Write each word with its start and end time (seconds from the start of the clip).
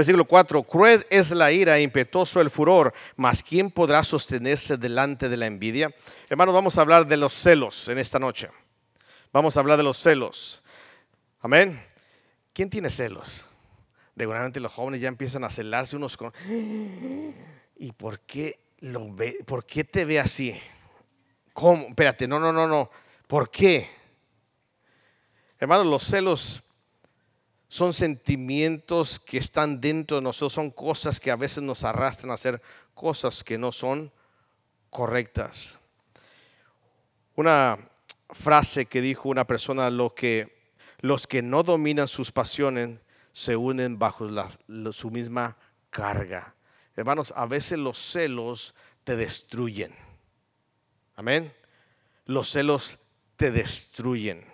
Versículo 0.00 0.24
4, 0.24 0.62
cruel 0.62 1.06
es 1.10 1.30
la 1.30 1.52
ira, 1.52 1.78
impetuoso 1.78 2.40
el 2.40 2.48
furor, 2.48 2.94
mas 3.16 3.42
¿quién 3.42 3.70
podrá 3.70 4.02
sostenerse 4.02 4.78
delante 4.78 5.28
de 5.28 5.36
la 5.36 5.44
envidia? 5.44 5.94
Hermanos, 6.30 6.54
vamos 6.54 6.78
a 6.78 6.80
hablar 6.80 7.06
de 7.06 7.18
los 7.18 7.34
celos 7.34 7.86
en 7.86 7.98
esta 7.98 8.18
noche. 8.18 8.48
Vamos 9.30 9.54
a 9.54 9.60
hablar 9.60 9.76
de 9.76 9.82
los 9.82 9.98
celos. 9.98 10.62
Amén. 11.40 11.84
¿Quién 12.54 12.70
tiene 12.70 12.88
celos? 12.88 13.44
Regularmente 14.16 14.58
los 14.58 14.72
jóvenes 14.72 15.02
ya 15.02 15.08
empiezan 15.08 15.44
a 15.44 15.50
celarse 15.50 15.96
unos 15.96 16.16
con... 16.16 16.32
¿Y 17.76 17.92
por 17.92 18.20
qué, 18.20 18.58
lo 18.78 19.12
ve, 19.12 19.36
por 19.44 19.66
qué 19.66 19.84
te 19.84 20.06
ve 20.06 20.18
así? 20.18 20.58
¿Cómo? 21.52 21.88
Espérate, 21.88 22.26
no, 22.26 22.40
no, 22.40 22.54
no, 22.54 22.66
no. 22.66 22.90
¿Por 23.26 23.50
qué? 23.50 23.86
Hermanos, 25.58 25.84
los 25.84 26.04
celos 26.04 26.62
son 27.70 27.94
sentimientos 27.94 29.20
que 29.20 29.38
están 29.38 29.80
dentro 29.80 30.16
de 30.16 30.24
nosotros, 30.24 30.52
son 30.52 30.72
cosas 30.72 31.20
que 31.20 31.30
a 31.30 31.36
veces 31.36 31.62
nos 31.62 31.84
arrastran 31.84 32.32
a 32.32 32.34
hacer 32.34 32.60
cosas 32.94 33.44
que 33.44 33.58
no 33.58 33.70
son 33.70 34.10
correctas. 34.90 35.78
Una 37.36 37.78
frase 38.30 38.86
que 38.86 39.00
dijo 39.00 39.28
una 39.28 39.46
persona, 39.46 39.88
que, 40.16 40.72
los 40.98 41.28
que 41.28 41.42
no 41.42 41.62
dominan 41.62 42.08
sus 42.08 42.32
pasiones 42.32 42.98
se 43.32 43.54
unen 43.54 44.00
bajo 44.00 44.28
su 44.90 45.12
misma 45.12 45.56
carga. 45.90 46.56
Hermanos, 46.96 47.32
a 47.36 47.46
veces 47.46 47.78
los 47.78 47.98
celos 47.98 48.74
te 49.04 49.14
destruyen. 49.14 49.94
Amén. 51.14 51.54
Los 52.26 52.50
celos 52.50 52.98
te 53.36 53.52
destruyen. 53.52 54.49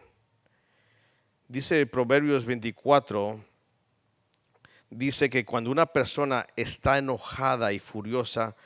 Dice 1.49 1.87
Proverbios 1.87 2.45
24, 2.45 3.41
dice 4.91 5.31
que 5.31 5.45
cuando 5.45 5.71
una 5.71 5.87
persona 5.87 6.45
está 6.57 6.99
enojada 6.99 7.73
y 7.73 7.79
furiosa, 7.79 8.57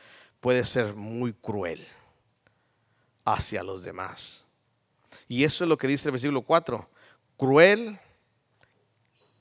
puede 0.40 0.64
ser 0.64 0.94
muy 0.94 1.34
cruel 1.34 1.86
hacia 3.24 3.62
los 3.62 3.84
demás. 3.84 4.46
Y 5.28 5.44
eso 5.44 5.64
es 5.64 5.68
lo 5.68 5.76
que 5.76 5.88
dice 5.88 6.08
el 6.08 6.12
versículo 6.12 6.40
4. 6.40 6.88
Cruel 7.36 7.98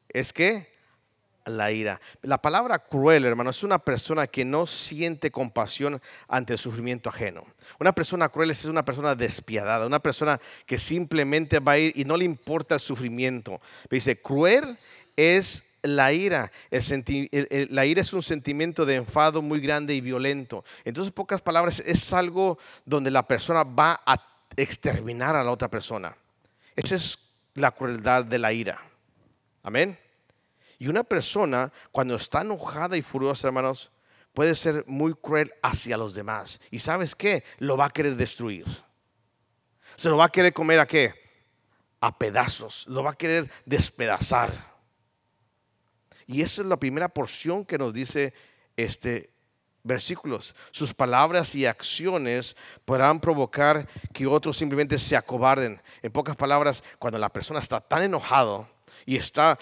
es 0.10 0.34
que 0.34 0.79
la 1.46 1.72
ira. 1.72 2.00
La 2.22 2.42
palabra 2.42 2.80
cruel, 2.80 3.26
hermano, 3.26 3.50
es 3.50 3.64
una 3.64 3.80
persona 3.80 4.28
que 4.28 4.46
no 4.46 4.68
siente 4.68 5.32
compasión 5.32 6.02
ante 6.28 6.54
el 6.54 6.60
sufrimiento 6.60 7.10
ajeno. 7.10 7.46
Una 7.80 7.94
persona 7.94 8.30
cruel 8.30 8.52
es 8.52 8.66
una 8.66 8.86
persona 8.86 9.16
despiadada, 9.16 9.88
una 9.88 10.00
persona 10.00 10.40
que 10.66 10.78
simplemente 10.78 11.60
va 11.60 11.74
a 11.74 11.78
ir 11.78 11.94
y 11.96 12.06
no 12.06 12.18
le 12.18 12.26
importa 12.26 12.76
el 12.76 12.82
sufrimiento. 12.82 13.62
Dice, 13.90 14.22
cruel 14.22 14.78
es 15.16 15.64
la 15.82 16.12
ira. 16.14 16.52
la 17.70 17.86
ira 17.86 18.02
es 18.02 18.14
un 18.14 18.24
sentimiento 18.24 18.86
de 18.86 18.96
enfado 18.96 19.42
muy 19.42 19.60
grande 19.60 19.94
y 19.96 20.02
violento. 20.02 20.64
Entonces, 20.84 21.14
pocas 21.14 21.42
palabras, 21.42 21.82
es 21.86 22.14
algo 22.14 22.58
donde 22.86 23.12
la 23.12 23.28
persona 23.28 23.64
va 23.64 24.02
a 24.06 24.18
exterminar 24.56 25.36
a 25.36 25.44
la 25.44 25.52
otra 25.52 25.70
persona. 25.70 26.16
Esa 26.76 26.96
es 26.96 27.18
la 27.56 27.72
crueldad 27.72 28.26
de 28.26 28.40
la 28.40 28.54
ira. 28.54 28.82
Amén. 29.64 29.98
Y 30.80 30.88
una 30.88 31.04
persona, 31.04 31.72
cuando 31.92 32.16
está 32.16 32.42
enojada 32.42 32.96
y 32.96 33.02
furiosa, 33.02 33.48
hermanos, 33.48 33.92
puede 34.34 34.56
ser 34.56 34.86
muy 34.88 35.14
cruel 35.14 35.54
hacia 35.62 35.98
los 35.98 36.14
demás. 36.14 36.62
¿Y 36.72 36.80
sabes 36.80 37.16
qué? 37.16 37.44
Lo 37.58 37.76
va 37.76 37.86
a 37.86 37.90
querer 37.90 38.16
destruir. 38.16 38.66
Se 39.98 40.10
lo 40.10 40.16
va 40.16 40.26
a 40.26 40.32
querer 40.32 40.54
comer 40.54 40.80
a 40.80 40.88
qué? 40.88 41.14
A 42.00 42.18
pedazos. 42.18 42.86
Lo 42.88 43.04
va 43.04 43.12
a 43.12 43.18
querer 43.18 43.52
despedazar. 43.66 44.70
Y 46.26 46.42
esa 46.42 46.62
es 46.62 46.68
la 46.68 46.78
primera 46.78 47.10
porción 47.10 47.66
que 47.66 47.78
nos 47.78 47.94
dice 47.94 48.34
este 48.78 49.34
versículos. 49.84 50.56
Sus 50.72 50.94
palabras 50.94 51.56
y 51.56 51.66
acciones 51.66 52.56
podrán 52.86 53.20
provocar 53.20 53.88
que 54.14 54.28
otros 54.28 54.56
simplemente 54.56 55.00
se 55.00 55.18
acobarden. 55.18 55.82
En 56.02 56.12
pocas 56.12 56.36
palabras, 56.36 56.84
cuando 57.00 57.20
la 57.20 57.30
persona 57.30 57.60
está 57.60 57.82
tan 57.82 58.04
enojado 58.04 58.70
y 59.06 59.18
está 59.18 59.58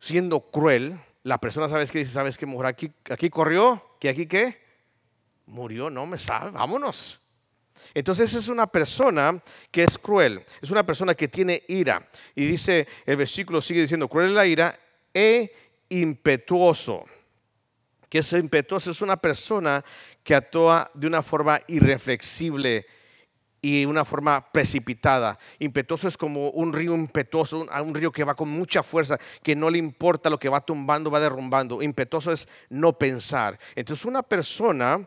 siendo 0.00 0.50
cruel, 0.50 0.98
la 1.22 1.38
persona, 1.38 1.68
¿sabes 1.68 1.90
qué 1.90 1.98
dice? 1.98 2.12
¿Sabes 2.12 2.36
qué, 2.38 2.46
mujer? 2.46 2.66
Aquí, 2.66 2.90
aquí 3.10 3.30
corrió, 3.30 3.96
que 4.00 4.08
aquí 4.08 4.26
qué? 4.26 4.60
Murió, 5.46 5.90
no 5.90 6.06
me 6.06 6.18
sabe, 6.18 6.50
vámonos. 6.50 7.20
Entonces 7.94 8.34
es 8.34 8.48
una 8.48 8.66
persona 8.66 9.42
que 9.70 9.84
es 9.84 9.98
cruel, 9.98 10.44
es 10.60 10.70
una 10.70 10.84
persona 10.84 11.14
que 11.14 11.28
tiene 11.28 11.62
ira. 11.68 12.08
Y 12.34 12.46
dice, 12.46 12.88
el 13.06 13.16
versículo 13.16 13.60
sigue 13.60 13.82
diciendo, 13.82 14.08
cruel 14.08 14.30
es 14.30 14.34
la 14.34 14.46
ira 14.46 14.78
e 15.12 15.52
impetuoso. 15.88 17.04
Que 18.08 18.18
es 18.18 18.32
impetuoso, 18.32 18.90
es 18.90 19.00
una 19.02 19.16
persona 19.16 19.84
que 20.24 20.34
actúa 20.34 20.90
de 20.94 21.06
una 21.06 21.22
forma 21.22 21.60
irreflexible, 21.68 22.86
y 23.62 23.84
una 23.84 24.04
forma 24.04 24.52
precipitada. 24.52 25.38
Impetuoso 25.58 26.08
es 26.08 26.16
como 26.16 26.50
un 26.50 26.72
río 26.72 26.94
impetuoso, 26.94 27.66
un, 27.82 27.94
río 27.94 28.10
que 28.10 28.24
va 28.24 28.34
con 28.34 28.48
mucha 28.48 28.82
fuerza, 28.82 29.18
que 29.42 29.54
no 29.54 29.70
le 29.70 29.78
importa 29.78 30.30
lo 30.30 30.38
que 30.38 30.48
va 30.48 30.60
tumbando, 30.60 31.10
va 31.10 31.20
derrumbando. 31.20 31.82
Impetuoso 31.82 32.32
es 32.32 32.48
no 32.68 32.98
pensar. 32.98 33.58
Entonces 33.74 34.04
una 34.04 34.22
persona 34.22 35.06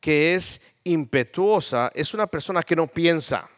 que 0.00 0.34
es 0.34 0.60
impetuosa 0.84 1.90
es 1.94 2.12
una 2.12 2.26
persona 2.26 2.62
que 2.62 2.76
no 2.76 2.88
piensa. 2.88 3.48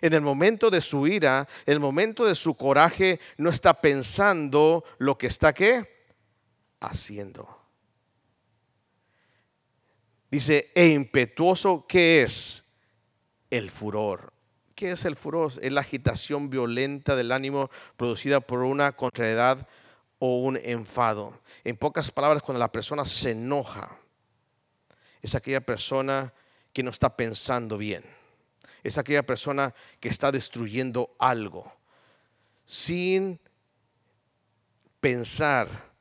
En 0.00 0.12
el 0.12 0.20
momento 0.20 0.68
de 0.68 0.80
su 0.80 1.06
ira, 1.06 1.48
en 1.64 1.74
el 1.74 1.80
momento 1.80 2.24
de 2.24 2.34
su 2.34 2.54
coraje, 2.54 3.18
no 3.38 3.50
está 3.50 3.80
pensando 3.80 4.84
lo 4.98 5.16
que 5.16 5.28
está 5.28 5.54
qué 5.54 6.10
haciendo. 6.80 7.48
Dice, 10.30 10.70
e 10.74 10.88
impetuoso, 10.88 11.86
¿qué 11.88 12.22
es? 12.22 12.65
El 13.56 13.70
furor. 13.70 14.32
¿Qué 14.74 14.90
es 14.90 15.04
el 15.04 15.16
furor? 15.16 15.52
Es 15.60 15.72
la 15.72 15.80
agitación 15.80 16.50
violenta 16.50 17.16
del 17.16 17.32
ánimo 17.32 17.70
producida 17.96 18.40
por 18.40 18.62
una 18.62 18.92
contrariedad 18.92 19.66
o 20.18 20.40
un 20.40 20.58
enfado. 20.62 21.40
En 21.64 21.76
pocas 21.76 22.10
palabras, 22.10 22.42
cuando 22.42 22.58
la 22.58 22.72
persona 22.72 23.04
se 23.04 23.30
enoja, 23.30 23.96
es 25.22 25.34
aquella 25.34 25.60
persona 25.60 26.32
que 26.72 26.82
no 26.82 26.90
está 26.90 27.16
pensando 27.16 27.78
bien. 27.78 28.04
Es 28.82 28.98
aquella 28.98 29.24
persona 29.24 29.74
que 29.98 30.08
está 30.08 30.30
destruyendo 30.30 31.16
algo 31.18 31.72
sin 32.66 33.38
pensar 35.00 35.94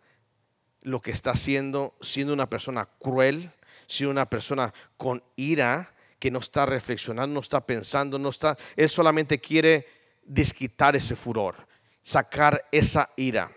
lo 0.82 1.00
que 1.02 1.12
está 1.12 1.32
haciendo, 1.32 1.96
siendo 2.02 2.34
una 2.34 2.50
persona 2.50 2.90
cruel, 3.00 3.52
siendo 3.88 4.12
una 4.12 4.30
persona 4.30 4.74
con 4.98 5.24
ira, 5.36 5.94
que 6.26 6.32
no 6.32 6.40
está 6.40 6.66
reflexionando, 6.66 7.36
no 7.36 7.40
está 7.40 7.64
pensando, 7.64 8.18
no 8.18 8.30
está, 8.30 8.58
él 8.76 8.90
solamente 8.90 9.40
quiere 9.40 9.88
desquitar 10.24 10.96
ese 10.96 11.16
furor, 11.16 11.56
sacar 12.02 12.66
esa 12.72 13.12
ira. 13.16 13.52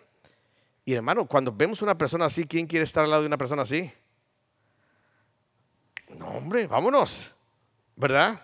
Y 0.84 0.92
hermano, 0.92 1.26
cuando 1.26 1.50
vemos 1.50 1.80
una 1.80 1.96
persona 1.96 2.26
así, 2.26 2.46
¿quién 2.46 2.66
quiere 2.66 2.84
estar 2.84 3.04
al 3.04 3.08
lado 3.08 3.22
de 3.22 3.28
una 3.28 3.38
persona 3.38 3.62
así? 3.62 3.90
No, 6.18 6.26
hombre, 6.26 6.66
vámonos, 6.66 7.32
¿verdad? 7.96 8.38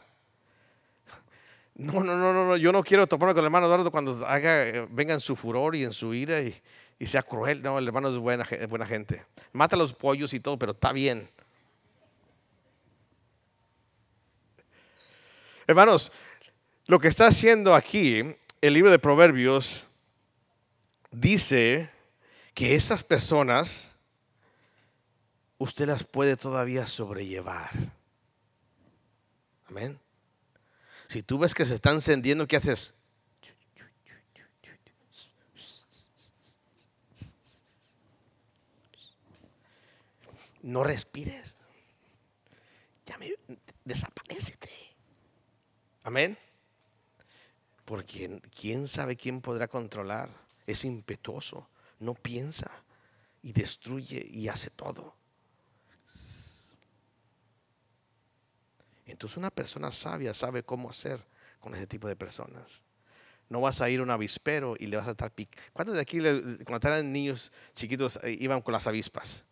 No, 1.75 2.03
no, 2.03 2.17
no, 2.17 2.33
no, 2.33 2.57
yo 2.57 2.73
no 2.73 2.83
quiero 2.83 3.07
toparme 3.07 3.35
con 3.35 3.41
el 3.41 3.45
hermano 3.45 3.67
Eduardo 3.67 3.91
cuando 3.91 4.27
haga, 4.27 4.87
venga 4.89 5.13
en 5.13 5.21
su 5.21 5.37
furor 5.37 5.77
y 5.77 5.85
en 5.85 5.93
su 5.93 6.15
ira 6.15 6.41
y, 6.41 6.63
sea 7.07 7.23
cruel. 7.23 7.63
No, 7.63 7.79
el 7.79 7.87
hermano 7.87 8.09
es 8.09 8.17
buena, 8.17 8.47
buena 8.71 8.87
gente. 8.87 9.23
Mata 9.53 9.77
los 9.77 9.93
pollos 9.93 10.33
y 10.33 10.41
todo, 10.41 10.59
pero 10.59 10.73
está 10.73 10.95
bien. 10.95 11.29
Hermanos, 15.67 16.13
lo 16.87 16.99
que 16.99 17.09
está 17.09 17.27
haciendo 17.27 17.75
aquí 17.75 18.37
el 18.61 18.75
libro 18.75 18.91
de 18.91 18.99
Proverbios 18.99 19.87
dice 21.11 21.91
que 22.53 22.75
esas 22.75 23.03
personas 23.03 23.91
usted 25.59 25.87
las 25.87 26.05
puede 26.05 26.37
todavía 26.37 26.87
sobrellevar. 26.87 27.71
Amén. 29.69 29.99
Si 31.09 31.23
tú 31.23 31.39
ves 31.39 31.55
que 31.55 31.65
se 31.65 31.75
está 31.75 31.91
encendiendo, 31.93 32.47
¿qué 32.47 32.57
haces? 32.57 32.95
No 40.63 40.83
respires. 40.83 41.57
Ya 43.05 43.19
me, 43.19 43.35
desaparecete. 43.85 44.94
Amén. 46.05 46.39
Porque 47.85 48.41
quién 48.59 48.87
sabe 48.89 49.17
quién 49.17 49.41
podrá 49.41 49.69
controlar. 49.69 50.31
Es 50.67 50.85
impetuoso, 50.85 51.69
no 51.99 52.15
piensa 52.15 52.71
y 53.43 53.53
destruye 53.53 54.27
y 54.31 54.49
hace 54.49 54.71
todo. 54.71 55.15
Entonces 59.07 59.37
una 59.37 59.51
persona 59.51 59.91
sabia 59.93 60.33
sabe 60.33 60.63
cómo 60.63 60.89
hacer 60.91 61.23
con 61.61 61.75
ese 61.75 61.87
tipo 61.87 62.09
de 62.09 62.17
personas. 62.17 62.83
no 63.51 63.61
vas 63.61 63.83
a 63.83 63.91
ir 63.91 64.01
a 64.01 64.03
un 64.03 64.11
avispero 64.11 64.75
y 64.79 64.87
le 64.87 64.97
vas 64.97 65.07
a 65.07 65.13
estar 65.13 65.31
picando. 65.31 65.71
¿Cuántos 65.75 65.95
de 65.95 66.01
aquí, 66.01 66.19
cuando 66.65 66.89
eran 66.89 67.13
niños 67.13 67.53
chiquitos, 67.77 68.19
eh, 68.23 68.37
iban 68.41 68.63
con 68.63 68.73
las 68.73 68.87
avispas? 68.87 69.45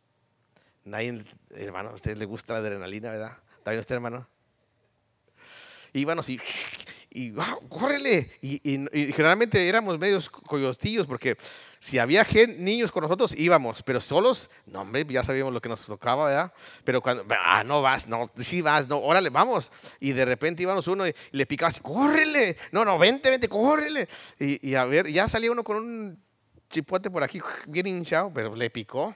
Nadie, 0.84 1.22
hermano, 1.50 1.90
a 1.90 1.94
usted 1.94 2.16
le 2.16 2.24
gusta 2.24 2.54
la 2.54 2.60
adrenalina, 2.60 3.10
¿verdad? 3.10 3.36
¿Está 3.58 3.70
bien 3.70 3.80
usted, 3.80 3.94
hermano? 3.94 4.26
Iban 5.92 6.18
así, 6.18 6.40
y 7.14 7.32
córrele. 7.68 8.30
Y, 8.40 8.60
generalmente 9.12 9.68
éramos 9.68 9.98
medios 9.98 10.30
coyotillos 10.30 11.06
porque 11.06 11.36
si 11.78 11.98
había 11.98 12.26
niños 12.56 12.90
con 12.90 13.02
nosotros 13.02 13.34
íbamos, 13.36 13.82
pero 13.82 14.00
solos, 14.00 14.50
no 14.66 14.80
hombre, 14.80 15.04
ya 15.08 15.22
sabíamos 15.22 15.52
lo 15.52 15.60
que 15.60 15.68
nos 15.68 15.84
tocaba, 15.84 16.26
¿verdad? 16.26 16.52
Pero 16.84 17.02
cuando, 17.02 17.24
ah, 17.30 17.64
no 17.64 17.82
vas, 17.82 18.06
no, 18.06 18.30
sí 18.38 18.62
vas, 18.62 18.88
no, 18.88 18.98
órale, 18.98 19.30
vamos. 19.30 19.70
Y 20.00 20.12
de 20.12 20.24
repente 20.24 20.62
íbamos 20.62 20.86
uno 20.88 21.06
y, 21.06 21.14
le 21.32 21.46
picabas, 21.46 21.80
córrele, 21.80 22.56
no, 22.70 22.84
no, 22.84 22.98
vente, 22.98 23.30
vente, 23.30 23.48
córrele. 23.48 24.08
Y, 24.38 24.70
y 24.70 24.74
a 24.74 24.84
ver, 24.84 25.08
ya 25.08 25.28
salía 25.28 25.52
uno 25.52 25.64
con 25.64 25.76
un 25.76 26.22
chipote 26.68 27.10
por 27.10 27.22
aquí, 27.22 27.40
bien 27.66 27.86
hinchado, 27.86 28.32
pero 28.32 28.54
le 28.56 28.70
picó. 28.70 29.14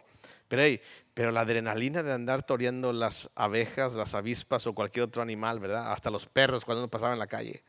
Pero, 0.48 0.62
hey, 0.62 0.80
pero 1.16 1.30
la 1.30 1.40
adrenalina 1.40 2.02
de 2.02 2.12
andar 2.12 2.42
toreando 2.42 2.92
las 2.92 3.30
abejas, 3.34 3.94
las 3.94 4.12
avispas 4.12 4.66
o 4.66 4.74
cualquier 4.74 5.06
otro 5.06 5.22
animal, 5.22 5.60
¿verdad? 5.60 5.90
Hasta 5.90 6.10
los 6.10 6.26
perros 6.26 6.66
cuando 6.66 6.82
uno 6.82 6.90
pasaba 6.90 7.14
en 7.14 7.18
la 7.18 7.26
calle. 7.26 7.64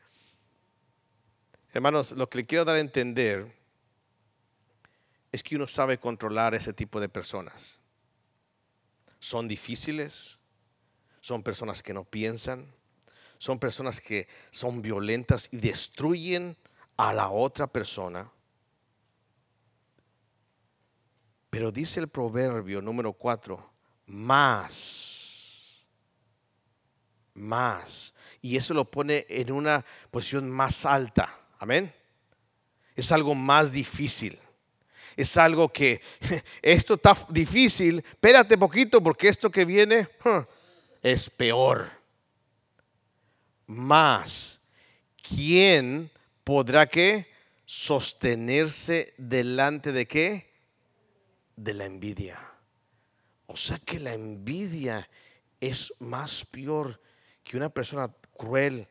Hermanos, 1.72 2.12
lo 2.12 2.28
que 2.28 2.36
le 2.36 2.46
quiero 2.46 2.66
dar 2.66 2.76
a 2.76 2.80
entender 2.80 3.50
es 5.32 5.42
que 5.42 5.56
uno 5.56 5.66
sabe 5.66 5.96
controlar 5.96 6.54
ese 6.54 6.74
tipo 6.74 7.00
de 7.00 7.08
personas. 7.08 7.78
Son 9.18 9.48
difíciles, 9.48 10.38
son 11.22 11.42
personas 11.42 11.82
que 11.82 11.94
no 11.94 12.04
piensan, 12.04 12.70
son 13.38 13.58
personas 13.58 14.02
que 14.02 14.28
son 14.50 14.82
violentas 14.82 15.48
y 15.50 15.56
destruyen 15.56 16.54
a 16.98 17.14
la 17.14 17.30
otra 17.30 17.66
persona. 17.66 18.30
Pero 21.50 21.72
dice 21.72 22.00
el 22.00 22.08
proverbio 22.08 22.82
número 22.82 23.12
4, 23.12 23.72
más, 24.06 25.84
más. 27.34 28.14
Y 28.40 28.56
eso 28.56 28.74
lo 28.74 28.90
pone 28.90 29.26
en 29.28 29.50
una 29.52 29.84
posición 30.10 30.50
más 30.50 30.84
alta. 30.84 31.38
Amén. 31.58 31.92
Es 32.94 33.12
algo 33.12 33.34
más 33.34 33.72
difícil. 33.72 34.38
Es 35.16 35.36
algo 35.36 35.72
que 35.72 36.00
esto 36.62 36.94
está 36.94 37.16
difícil. 37.30 37.98
Espérate 37.98 38.56
poquito 38.56 39.02
porque 39.02 39.28
esto 39.28 39.50
que 39.50 39.64
viene 39.64 40.08
es 41.02 41.28
peor. 41.30 41.90
Más, 43.66 44.60
¿quién 45.28 46.10
podrá 46.44 46.86
que 46.86 47.30
sostenerse 47.66 49.12
delante 49.18 49.92
de 49.92 50.06
qué? 50.06 50.47
De 51.58 51.74
la 51.74 51.86
envidia. 51.86 52.38
O 53.48 53.56
sea 53.56 53.78
que 53.78 53.98
la 53.98 54.14
envidia 54.14 55.10
es 55.60 55.92
más 55.98 56.44
peor 56.44 57.00
que 57.42 57.56
una 57.56 57.68
persona 57.68 58.14
cruel 58.36 58.86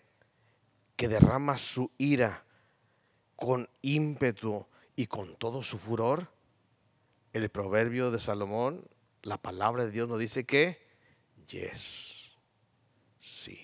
que 0.98 1.08
derrama 1.08 1.56
su 1.56 1.90
ira 1.98 2.44
con 3.38 3.70
ímpetu 3.82 4.68
y 4.98 5.06
con 5.08 5.38
todo 5.38 5.64
su 5.64 5.78
furor, 5.78 6.30
el 7.32 7.48
proverbio 7.50 8.12
de 8.12 8.20
Salomón, 8.20 8.86
la 9.22 9.38
palabra 9.38 9.86
de 9.86 9.92
Dios 9.92 10.10
nos 10.10 10.20
dice 10.20 10.46
que, 10.46 10.86
yes, 11.48 12.32
sí. 13.18 13.62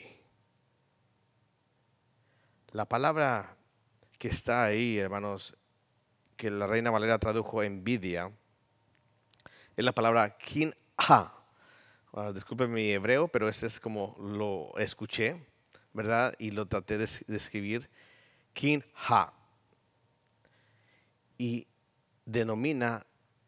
La 2.71 2.85
palabra 2.85 3.57
que 4.17 4.29
está 4.29 4.63
ahí, 4.63 4.97
hermanos, 4.97 5.57
que 6.38 6.50
la 6.51 6.67
reina 6.67 6.91
Valera 6.91 7.19
tradujo 7.19 7.63
envidia, 7.63 8.31
es 9.75 9.85
la 9.85 9.93
palabra 9.93 10.37
kin 10.37 10.73
ha. 10.97 11.33
Ah, 12.13 12.31
disculpe 12.31 12.67
mi 12.67 12.91
hebreo, 12.91 13.27
pero 13.27 13.49
ese 13.49 13.65
es 13.65 13.79
como 13.79 14.15
lo 14.19 14.77
escuché, 14.77 15.47
¿verdad? 15.93 16.35
Y 16.37 16.51
lo 16.51 16.67
traté 16.67 16.97
de, 16.97 17.05
escribir. 17.35 17.89
Kin 18.53 18.85
ha 18.93 19.33
y 21.39 21.67
denomina 22.25 23.05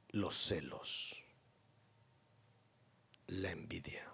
los 0.10 0.36
celos, 0.36 1.22
la 3.28 3.52
envidia. 3.52 4.12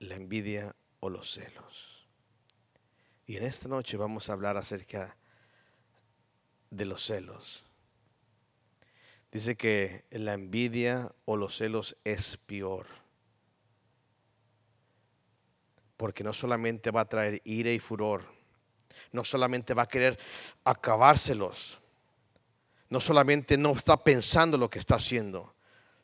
La 0.00 0.14
envidia 0.14 0.76
o 1.00 1.08
los 1.08 1.32
celos. 1.32 2.06
Y 3.26 3.36
en 3.36 3.44
esta 3.44 3.68
noche 3.68 3.96
vamos 3.96 4.28
a 4.28 4.34
hablar 4.34 4.56
acerca 4.56 5.16
de 6.70 6.84
los 6.84 7.04
celos. 7.04 7.64
Dice 9.30 9.56
que 9.56 10.04
la 10.10 10.34
envidia 10.34 11.12
o 11.24 11.36
los 11.36 11.56
celos 11.56 11.96
es 12.04 12.36
peor. 12.38 12.86
Porque 15.96 16.24
no 16.24 16.32
solamente 16.32 16.90
va 16.90 17.02
a 17.02 17.08
traer 17.08 17.40
ira 17.44 17.70
y 17.70 17.78
furor, 17.78 18.24
no 19.12 19.22
solamente 19.24 19.74
va 19.74 19.82
a 19.82 19.88
querer 19.88 20.18
acabárselos, 20.64 21.80
no 22.88 23.00
solamente 23.00 23.58
no 23.58 23.72
está 23.72 24.02
pensando 24.02 24.56
lo 24.56 24.70
que 24.70 24.78
está 24.78 24.94
haciendo, 24.94 25.54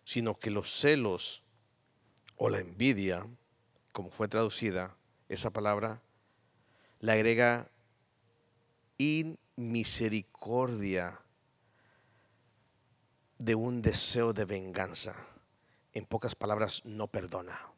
sino 0.04 0.34
que 0.34 0.50
los 0.50 0.70
celos 0.70 1.42
o 2.36 2.50
la 2.50 2.58
envidia, 2.58 3.26
como 3.92 4.10
fue 4.10 4.28
traducida 4.28 4.94
esa 5.28 5.50
palabra, 5.50 6.02
le 7.00 7.12
agrega 7.12 7.70
inmisericordia 8.98 11.23
de 13.38 13.54
un 13.54 13.82
deseo 13.82 14.32
de 14.32 14.44
venganza. 14.44 15.14
En 15.92 16.04
pocas 16.06 16.34
palabras, 16.34 16.82
no 16.84 17.06
perdona. 17.08 17.74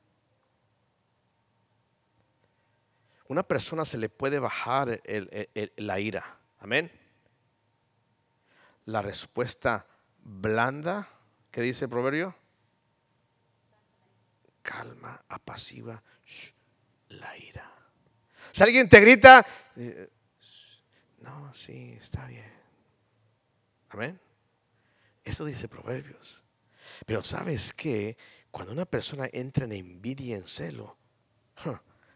una 3.28 3.42
persona 3.42 3.84
se 3.84 3.98
le 3.98 4.08
puede 4.08 4.38
bajar 4.38 5.00
la 5.76 6.00
ira. 6.00 6.38
Amén. 6.60 6.90
La 8.84 9.02
respuesta 9.02 9.86
blanda, 10.22 11.08
¿qué 11.50 11.60
dice 11.60 11.86
el 11.86 11.90
proverbio? 11.90 12.34
Calma, 14.62 15.24
apasiva, 15.28 16.02
la 17.08 17.36
ira. 17.38 17.72
Si 18.52 18.62
alguien 18.62 18.88
te 18.88 19.00
grita, 19.00 19.44
eh, 19.76 20.08
no, 21.18 21.52
sí, 21.54 21.96
está 22.00 22.26
bien. 22.26 22.52
Amén. 23.90 24.25
Eso 25.26 25.44
dice 25.44 25.66
Proverbios. 25.68 26.40
Pero 27.04 27.22
sabes 27.24 27.74
que 27.74 28.16
cuando 28.52 28.72
una 28.72 28.86
persona 28.86 29.28
entra 29.32 29.64
en 29.64 29.72
envidia 29.72 30.26
y 30.26 30.32
en 30.34 30.46
celo, 30.46 30.96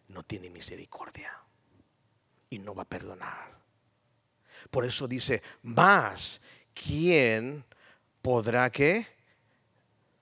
no 0.09 0.23
tiene 0.23 0.49
misericordia 0.49 1.33
y 2.49 2.61
no 2.61 2.73
va 2.73 2.85
a 2.85 2.89
perdonar. 2.89 3.59
Por 4.71 4.85
eso 4.85 5.09
dice, 5.09 5.43
más, 5.63 6.41
¿quién 6.73 7.65
podrá 8.23 8.71
que 8.71 9.09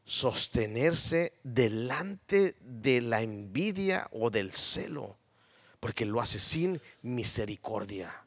sostenerse 0.06 1.34
delante 1.42 2.56
de 2.60 3.02
la 3.02 3.20
envidia 3.20 4.08
o 4.12 4.30
del 4.30 4.52
celo? 4.52 5.18
Porque 5.78 6.06
lo 6.06 6.22
hace 6.22 6.38
sin 6.38 6.80
misericordia. 7.02 8.24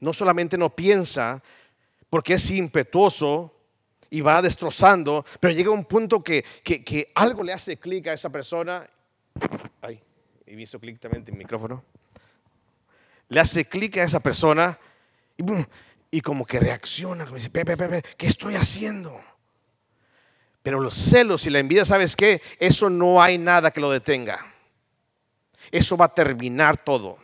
No 0.00 0.12
solamente 0.12 0.58
no 0.58 0.74
piensa, 0.74 1.40
porque 2.10 2.34
es 2.34 2.50
impetuoso 2.50 3.55
y 4.10 4.20
va 4.20 4.42
destrozando, 4.42 5.24
pero 5.40 5.52
llega 5.52 5.70
un 5.70 5.84
punto 5.84 6.22
que, 6.22 6.44
que 6.62 7.10
algo 7.14 7.42
le 7.42 7.52
hace 7.52 7.76
clic 7.76 8.08
a 8.08 8.12
esa 8.12 8.30
persona. 8.30 8.88
Ay, 9.82 10.02
y 10.46 10.54
me 10.54 10.62
hizo 10.62 10.78
clic 10.78 11.00
también 11.00 11.24
en 11.26 11.34
el 11.34 11.38
micrófono, 11.38 11.84
le 13.28 13.40
hace 13.40 13.64
clic 13.64 13.96
a 13.98 14.04
esa 14.04 14.20
persona 14.20 14.78
y, 16.10 16.20
como 16.20 16.46
que 16.46 16.60
reacciona, 16.60 17.24
como 17.24 17.36
dice, 17.36 17.50
¿qué 18.16 18.26
estoy 18.26 18.54
haciendo? 18.54 19.20
Pero 20.62 20.80
los 20.80 20.94
celos 20.94 21.46
y 21.46 21.50
la 21.50 21.58
envidia, 21.58 21.84
¿sabes 21.84 22.16
qué? 22.16 22.40
Eso 22.58 22.88
no 22.88 23.22
hay 23.22 23.38
nada 23.38 23.70
que 23.70 23.80
lo 23.80 23.90
detenga. 23.90 24.54
Eso 25.70 25.96
va 25.96 26.06
a 26.06 26.14
terminar 26.14 26.76
todo. 26.76 27.18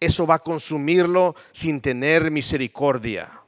Eso 0.00 0.26
va 0.26 0.36
a 0.36 0.38
consumirlo 0.40 1.36
sin 1.52 1.80
tener 1.80 2.30
misericordia. 2.30 3.41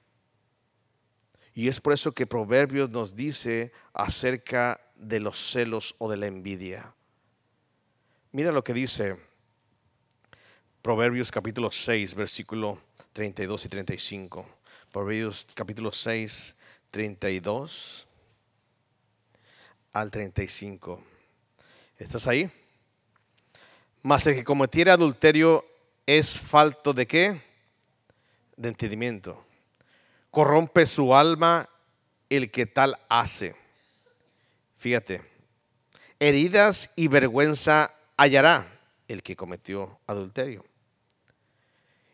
Y 1.54 1.68
es 1.68 1.80
por 1.80 1.92
eso 1.92 2.12
que 2.12 2.26
Proverbios 2.26 2.90
nos 2.90 3.14
dice 3.14 3.73
acerca 3.92 4.80
de 4.96 5.20
los 5.20 5.52
celos 5.52 5.94
o 5.99 6.11
de 6.11 6.16
la 6.16 6.26
envidia. 6.26 6.92
Mira 8.32 8.50
lo 8.50 8.64
que 8.64 8.75
dice 8.75 9.16
Proverbios 10.82 11.30
capítulo 11.30 11.70
6, 11.70 12.14
versículo 12.14 12.80
32 13.12 13.64
y 13.64 13.68
35. 13.68 14.46
Proverbios 14.92 15.46
capítulo 15.54 15.92
6, 15.92 16.56
32 16.90 18.08
al 19.92 20.11
35. 20.11 21.02
¿Estás 21.96 22.26
ahí? 22.26 22.50
Mas 24.02 24.26
el 24.26 24.34
que 24.34 24.44
cometiera 24.44 24.94
adulterio 24.94 25.64
es 26.04 26.37
falto 26.38 26.92
de 26.92 27.06
qué? 27.06 27.40
De 28.56 28.68
entendimiento. 28.68 29.42
Corrompe 30.34 30.84
su 30.84 31.14
alma 31.14 31.70
el 32.28 32.50
que 32.50 32.66
tal 32.66 32.98
hace. 33.08 33.54
Fíjate, 34.76 35.22
heridas 36.18 36.90
y 36.96 37.06
vergüenza 37.06 37.94
hallará 38.16 38.66
el 39.06 39.22
que 39.22 39.36
cometió 39.36 40.00
adulterio. 40.08 40.64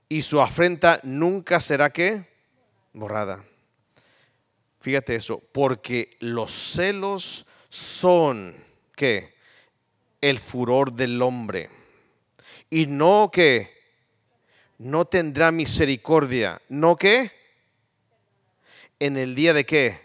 Y 0.07 0.21
su 0.21 0.39
afrenta 0.39 1.01
nunca 1.03 1.61
será 1.61 1.89
que 1.89 2.29
borrada. 2.93 3.43
Fíjate 4.83 5.15
eso, 5.15 5.43
porque 5.53 6.19
los 6.21 6.53
celos 6.75 7.47
son 7.71 8.55
que 8.95 9.33
el 10.21 10.39
furor 10.39 10.93
del 10.93 11.23
hombre 11.23 11.71
y 12.69 12.85
no 12.85 13.31
que 13.33 13.81
no 14.77 15.07
tendrá 15.07 15.51
misericordia, 15.51 16.61
no 16.69 16.97
que 16.97 17.40
en 19.01 19.17
el 19.17 19.35
día 19.35 19.53
de 19.53 19.67
qué? 19.67 19.99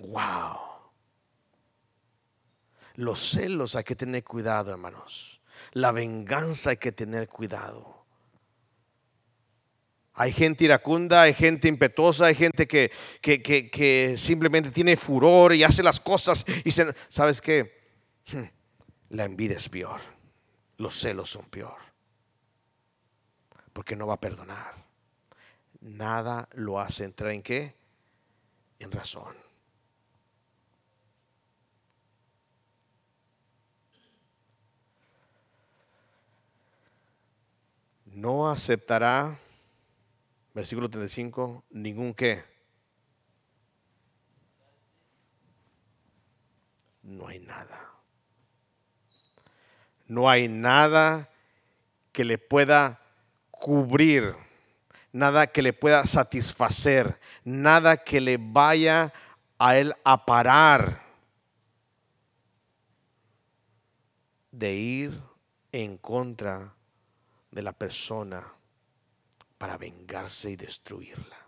Wow. 0.00 0.58
Los 2.94 3.30
celos 3.30 3.76
hay 3.76 3.84
que 3.84 3.94
tener 3.94 4.24
cuidado, 4.24 4.72
hermanos. 4.72 5.40
La 5.72 5.92
venganza 5.92 6.70
hay 6.70 6.78
que 6.78 6.92
tener 6.92 7.28
cuidado. 7.28 8.06
Hay 10.14 10.32
gente 10.32 10.64
iracunda, 10.64 11.22
hay 11.22 11.34
gente 11.34 11.68
impetuosa, 11.68 12.24
hay 12.26 12.34
gente 12.34 12.66
que, 12.66 12.90
que, 13.20 14.14
simplemente 14.16 14.70
tiene 14.70 14.96
furor 14.96 15.54
y 15.54 15.62
hace 15.62 15.82
las 15.82 16.00
cosas 16.00 16.46
y 16.64 16.70
se, 16.70 16.94
¿sabes 17.08 17.42
qué? 17.42 17.84
Hmm, 18.32 18.44
la 19.10 19.26
envidia 19.26 19.58
es 19.58 19.68
peor. 19.68 20.00
Los 20.78 20.98
celos 20.98 21.28
son 21.28 21.44
peor. 21.50 21.76
Porque 23.74 23.94
no 23.94 24.06
va 24.06 24.14
a 24.14 24.20
perdonar. 24.20 24.86
Nada 25.80 26.48
lo 26.54 26.80
hace 26.80 27.04
entrar 27.04 27.32
en 27.32 27.42
qué? 27.42 27.76
En 28.78 28.90
razón. 28.90 29.46
No 38.04 38.48
aceptará, 38.48 39.38
versículo 40.54 40.88
35, 40.88 41.64
ningún 41.70 42.14
qué. 42.14 42.42
No 47.02 47.28
hay 47.28 47.40
nada. 47.40 47.92
No 50.06 50.30
hay 50.30 50.48
nada 50.48 51.30
que 52.12 52.24
le 52.24 52.38
pueda 52.38 53.02
cubrir, 53.50 54.34
nada 55.16 55.46
que 55.46 55.62
le 55.62 55.72
pueda 55.72 56.04
satisfacer, 56.04 57.18
nada 57.42 57.96
que 57.96 58.20
le 58.20 58.36
vaya 58.38 59.12
a 59.58 59.76
él 59.78 59.94
a 60.04 60.26
parar 60.26 61.02
de 64.52 64.74
ir 64.74 65.22
en 65.72 65.96
contra 65.96 66.74
de 67.50 67.62
la 67.62 67.72
persona 67.72 68.46
para 69.56 69.78
vengarse 69.78 70.50
y 70.50 70.56
destruirla. 70.56 71.38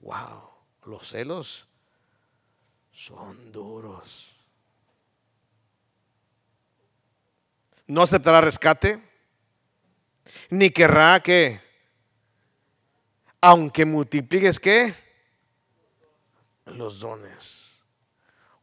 Wow, 0.00 0.50
los 0.86 1.08
celos 1.08 1.68
son 2.92 3.52
duros. 3.52 4.34
No 7.86 8.02
aceptará 8.02 8.40
rescate, 8.40 9.00
ni 10.50 10.70
querrá 10.70 11.20
que, 11.20 11.69
aunque 13.40 13.84
multipliques 13.84 14.60
que, 14.60 14.94
los 16.66 17.00
dones. 17.00 17.82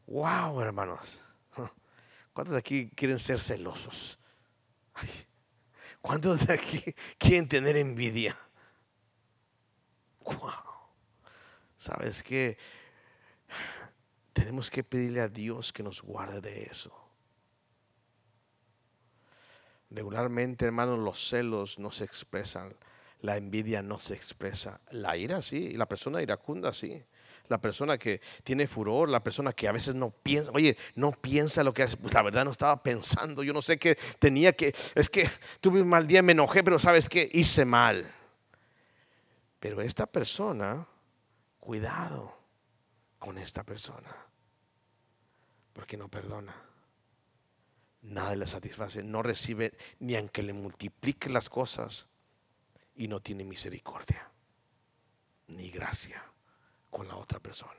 Wow, 0.05 0.61
hermanos. 0.61 1.19
¿Cuántos 2.33 2.53
de 2.53 2.59
aquí 2.59 2.89
quieren 2.91 3.19
ser 3.19 3.39
celosos? 3.39 4.17
¿Cuántos 6.01 6.45
de 6.45 6.53
aquí 6.53 6.83
quieren 7.17 7.47
tener 7.47 7.75
envidia? 7.77 8.37
Wow. 10.23 10.51
¿Sabes 11.77 12.23
qué? 12.23 12.57
Tenemos 14.33 14.69
que 14.69 14.83
pedirle 14.83 15.21
a 15.21 15.27
Dios 15.27 15.73
que 15.73 15.83
nos 15.83 16.01
guarde 16.01 16.41
de 16.41 16.63
eso. 16.63 16.93
Regularmente, 19.89 20.65
hermanos, 20.65 20.99
los 20.99 21.29
celos 21.29 21.79
no 21.79 21.91
se 21.91 22.03
expresan, 22.03 22.75
la 23.21 23.37
envidia 23.37 23.81
no 23.81 23.99
se 23.99 24.13
expresa, 24.13 24.81
la 24.91 25.17
ira 25.17 25.41
sí, 25.41 25.71
la 25.71 25.87
persona 25.87 26.21
iracunda 26.21 26.73
sí 26.73 27.03
la 27.49 27.59
persona 27.59 27.97
que 27.97 28.21
tiene 28.43 28.67
furor, 28.67 29.09
la 29.09 29.23
persona 29.23 29.53
que 29.53 29.67
a 29.67 29.71
veces 29.71 29.95
no 29.95 30.11
piensa, 30.11 30.51
oye, 30.53 30.77
no 30.95 31.11
piensa 31.11 31.63
lo 31.63 31.73
que 31.73 31.83
hace, 31.83 31.97
pues 31.97 32.13
la 32.13 32.21
verdad 32.21 32.45
no 32.45 32.51
estaba 32.51 32.81
pensando, 32.81 33.43
yo 33.43 33.53
no 33.53 33.61
sé 33.61 33.77
qué 33.77 33.97
tenía 34.19 34.53
que, 34.53 34.73
es 34.95 35.09
que 35.09 35.29
tuve 35.61 35.81
un 35.81 35.87
mal 35.87 36.07
día, 36.07 36.21
me 36.21 36.33
enojé, 36.33 36.63
pero 36.63 36.79
sabes 36.79 37.09
qué, 37.09 37.29
hice 37.33 37.65
mal. 37.65 38.13
Pero 39.59 39.81
esta 39.81 40.05
persona, 40.05 40.87
cuidado 41.59 42.37
con 43.17 43.37
esta 43.37 43.63
persona, 43.63 44.15
porque 45.73 45.97
no 45.97 46.09
perdona. 46.09 46.55
Nada 48.01 48.35
le 48.35 48.45
satisface, 48.45 49.03
no 49.03 49.23
recibe 49.23 49.73
ni 49.99 50.15
aunque 50.15 50.43
le 50.43 50.53
multiplique 50.53 51.29
las 51.29 51.49
cosas 51.49 52.07
y 52.97 53.07
no 53.07 53.21
tiene 53.21 53.43
misericordia 53.43 54.29
ni 55.47 55.69
gracia 55.69 56.21
con 56.89 57.07
la 57.07 57.15
otra 57.15 57.39
persona. 57.39 57.73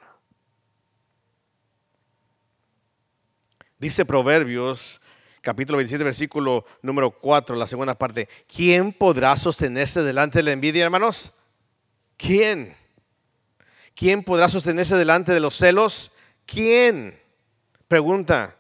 Dice 3.79 4.05
Proverbios 4.05 5.01
capítulo 5.41 5.79
27 5.79 6.05
versículo 6.05 6.65
número 6.83 7.11
4, 7.11 7.57
la 7.57 7.67
segunda 7.67 7.97
parte. 7.97 8.29
¿Quién 8.47 8.93
podrá 8.93 9.37
sostenerse 9.37 10.03
delante 10.03 10.39
de 10.39 10.43
la 10.45 10.53
envidia, 10.53 10.85
hermanos? 10.85 11.33
¿Quién? 12.17 12.77
¿Quién 13.95 14.23
podrá 14.23 14.49
sostenerse 14.49 14.97
delante 14.97 15.33
de 15.33 15.41
los 15.41 15.57
celos? 15.57 16.13
¿Quién? 16.47 17.19
Pregunta. 17.87 18.57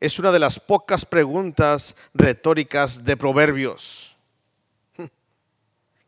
Es 0.00 0.18
una 0.18 0.32
de 0.32 0.40
las 0.40 0.58
pocas 0.58 1.04
preguntas 1.06 1.94
retóricas 2.12 3.04
de 3.04 3.16
Proverbios. 3.16 4.11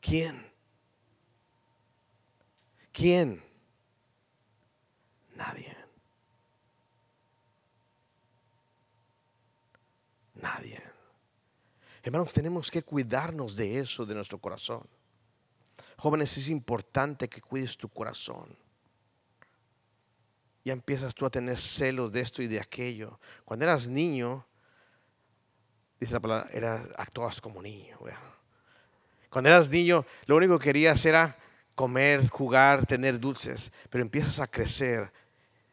¿Quién? 0.05 0.53
¿Quién? 2.93 3.43
Nadie. 5.35 5.75
Nadie. 10.35 10.83
Hermanos, 12.03 12.35
tenemos 12.35 12.71
que 12.71 12.83
cuidarnos 12.83 13.57
de 13.57 13.79
eso, 13.79 14.05
de 14.05 14.15
nuestro 14.15 14.39
corazón. 14.39 14.87
Jóvenes, 15.97 16.37
es 16.37 16.51
importante 16.51 17.27
que 17.27 17.41
cuides 17.41 17.79
tu 17.79 17.89
corazón. 17.89 18.55
Ya 20.67 20.75
empiezas 20.75 21.15
tú 21.15 21.25
a 21.25 21.31
tener 21.31 21.59
celos 21.59 22.13
de 22.13 22.21
esto 22.21 22.43
y 22.43 22.47
de 22.47 22.61
aquello. 22.61 23.19
Cuando 23.47 23.65
eras 23.65 23.89
niño, 23.89 24.47
dice 25.99 26.13
la 26.13 26.21
palabra, 26.21 26.51
eras, 26.53 26.93
actuabas 26.99 27.41
como 27.41 27.63
niño. 27.63 27.99
Cuando 29.35 29.51
eras 29.51 29.69
niño, 29.69 30.07
lo 30.27 30.37
único 30.37 30.61
que 30.61 30.67
querías 30.67 31.05
era 31.05 31.37
comer, 31.75 32.29
jugar, 32.29 32.87
tener 32.87 33.19
dulces, 33.19 33.73
pero 33.91 34.01
empiezas 34.01 34.39
a 34.39 34.47
crecer 34.47 35.11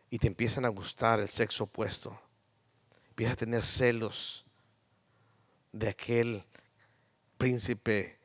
y 0.10 0.18
te 0.18 0.26
empiezan 0.26 0.66
a 0.66 0.70
gustar 0.70 1.20
el 1.20 1.30
sexo 1.30 1.66
opuesto. 1.66 2.20
Empiezas 3.10 3.34
a 3.34 3.38
tener 3.38 3.64
celos 3.64 4.44
de 5.72 5.90
aquel 5.90 6.44
príncipe 7.38 8.18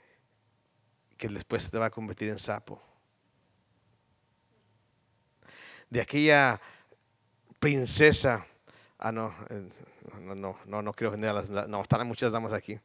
que 1.18 1.28
después 1.28 1.68
te 1.68 1.78
va 1.78 1.84
a 1.84 1.90
convertir 1.90 2.30
en 2.30 2.38
sapo. 2.38 2.82
De 5.90 6.00
aquella 6.00 6.58
princesa. 7.58 8.46
Ah, 8.96 9.12
no, 9.12 9.34
eh, 9.50 9.68
no, 10.18 10.58
no, 10.64 10.80
no, 10.80 10.92
quiero 10.94 11.10
vender 11.10 11.28
a 11.28 11.34
las. 11.34 11.50
No, 11.50 11.82
están 11.82 12.06
muchas 12.06 12.32
damas 12.32 12.54
aquí. 12.54 12.80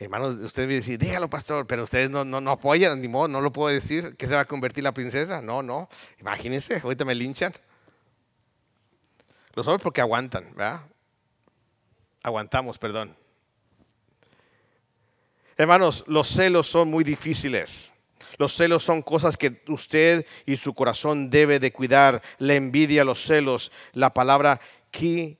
Hermanos, 0.00 0.36
usted 0.36 0.68
me 0.68 0.74
dice, 0.74 0.96
dígalo, 0.96 1.28
pastor, 1.28 1.66
pero 1.66 1.82
ustedes 1.82 2.08
no, 2.08 2.24
no, 2.24 2.50
apoyan, 2.52 3.00
ni 3.00 3.08
modo, 3.08 3.26
no 3.26 3.40
lo 3.40 3.52
puedo 3.52 3.74
decir, 3.74 4.16
que 4.16 4.28
se 4.28 4.34
va 4.34 4.42
a 4.42 4.44
convertir 4.44 4.84
la 4.84 4.94
princesa. 4.94 5.42
No, 5.42 5.60
no, 5.60 5.88
imagínense, 6.20 6.80
ahorita 6.82 7.04
me 7.04 7.16
linchan. 7.16 7.52
Lo 9.54 9.64
saben 9.64 9.80
porque 9.80 10.00
aguantan, 10.00 10.44
¿verdad? 10.54 10.82
Aguantamos, 12.22 12.78
perdón. 12.78 13.16
Hermanos, 15.56 16.04
los 16.06 16.28
celos 16.28 16.70
son 16.70 16.88
muy 16.88 17.02
difíciles. 17.02 17.90
Los 18.36 18.54
celos 18.54 18.84
son 18.84 19.02
cosas 19.02 19.36
que 19.36 19.64
usted 19.66 20.24
y 20.46 20.56
su 20.58 20.74
corazón 20.74 21.28
debe 21.28 21.58
de 21.58 21.72
cuidar. 21.72 22.22
La 22.38 22.54
envidia, 22.54 23.02
los 23.02 23.24
celos, 23.24 23.72
la 23.94 24.14
palabra 24.14 24.60
ki, 24.92 25.36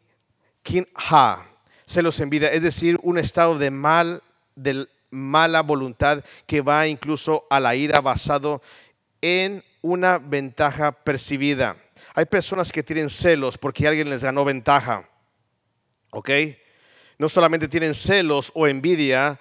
kin 0.64 0.88
ha 0.96 1.44
Celos, 1.86 2.20
envidia, 2.20 2.52
es 2.52 2.60
decir, 2.60 2.98
un 3.02 3.16
estado 3.16 3.56
de 3.56 3.70
mal, 3.70 4.22
de 4.58 4.88
mala 5.10 5.62
voluntad 5.62 6.22
que 6.46 6.60
va 6.60 6.86
incluso 6.86 7.46
a 7.50 7.60
la 7.60 7.74
ira 7.74 8.00
basado 8.00 8.60
en 9.20 9.64
una 9.80 10.18
ventaja 10.18 10.92
percibida. 10.92 11.76
Hay 12.14 12.26
personas 12.26 12.72
que 12.72 12.82
tienen 12.82 13.10
celos 13.10 13.58
porque 13.58 13.86
alguien 13.86 14.10
les 14.10 14.24
ganó 14.24 14.44
ventaja. 14.44 15.08
¿Ok? 16.10 16.30
No 17.18 17.28
solamente 17.28 17.68
tienen 17.68 17.94
celos 17.94 18.50
o 18.54 18.66
envidia 18.66 19.38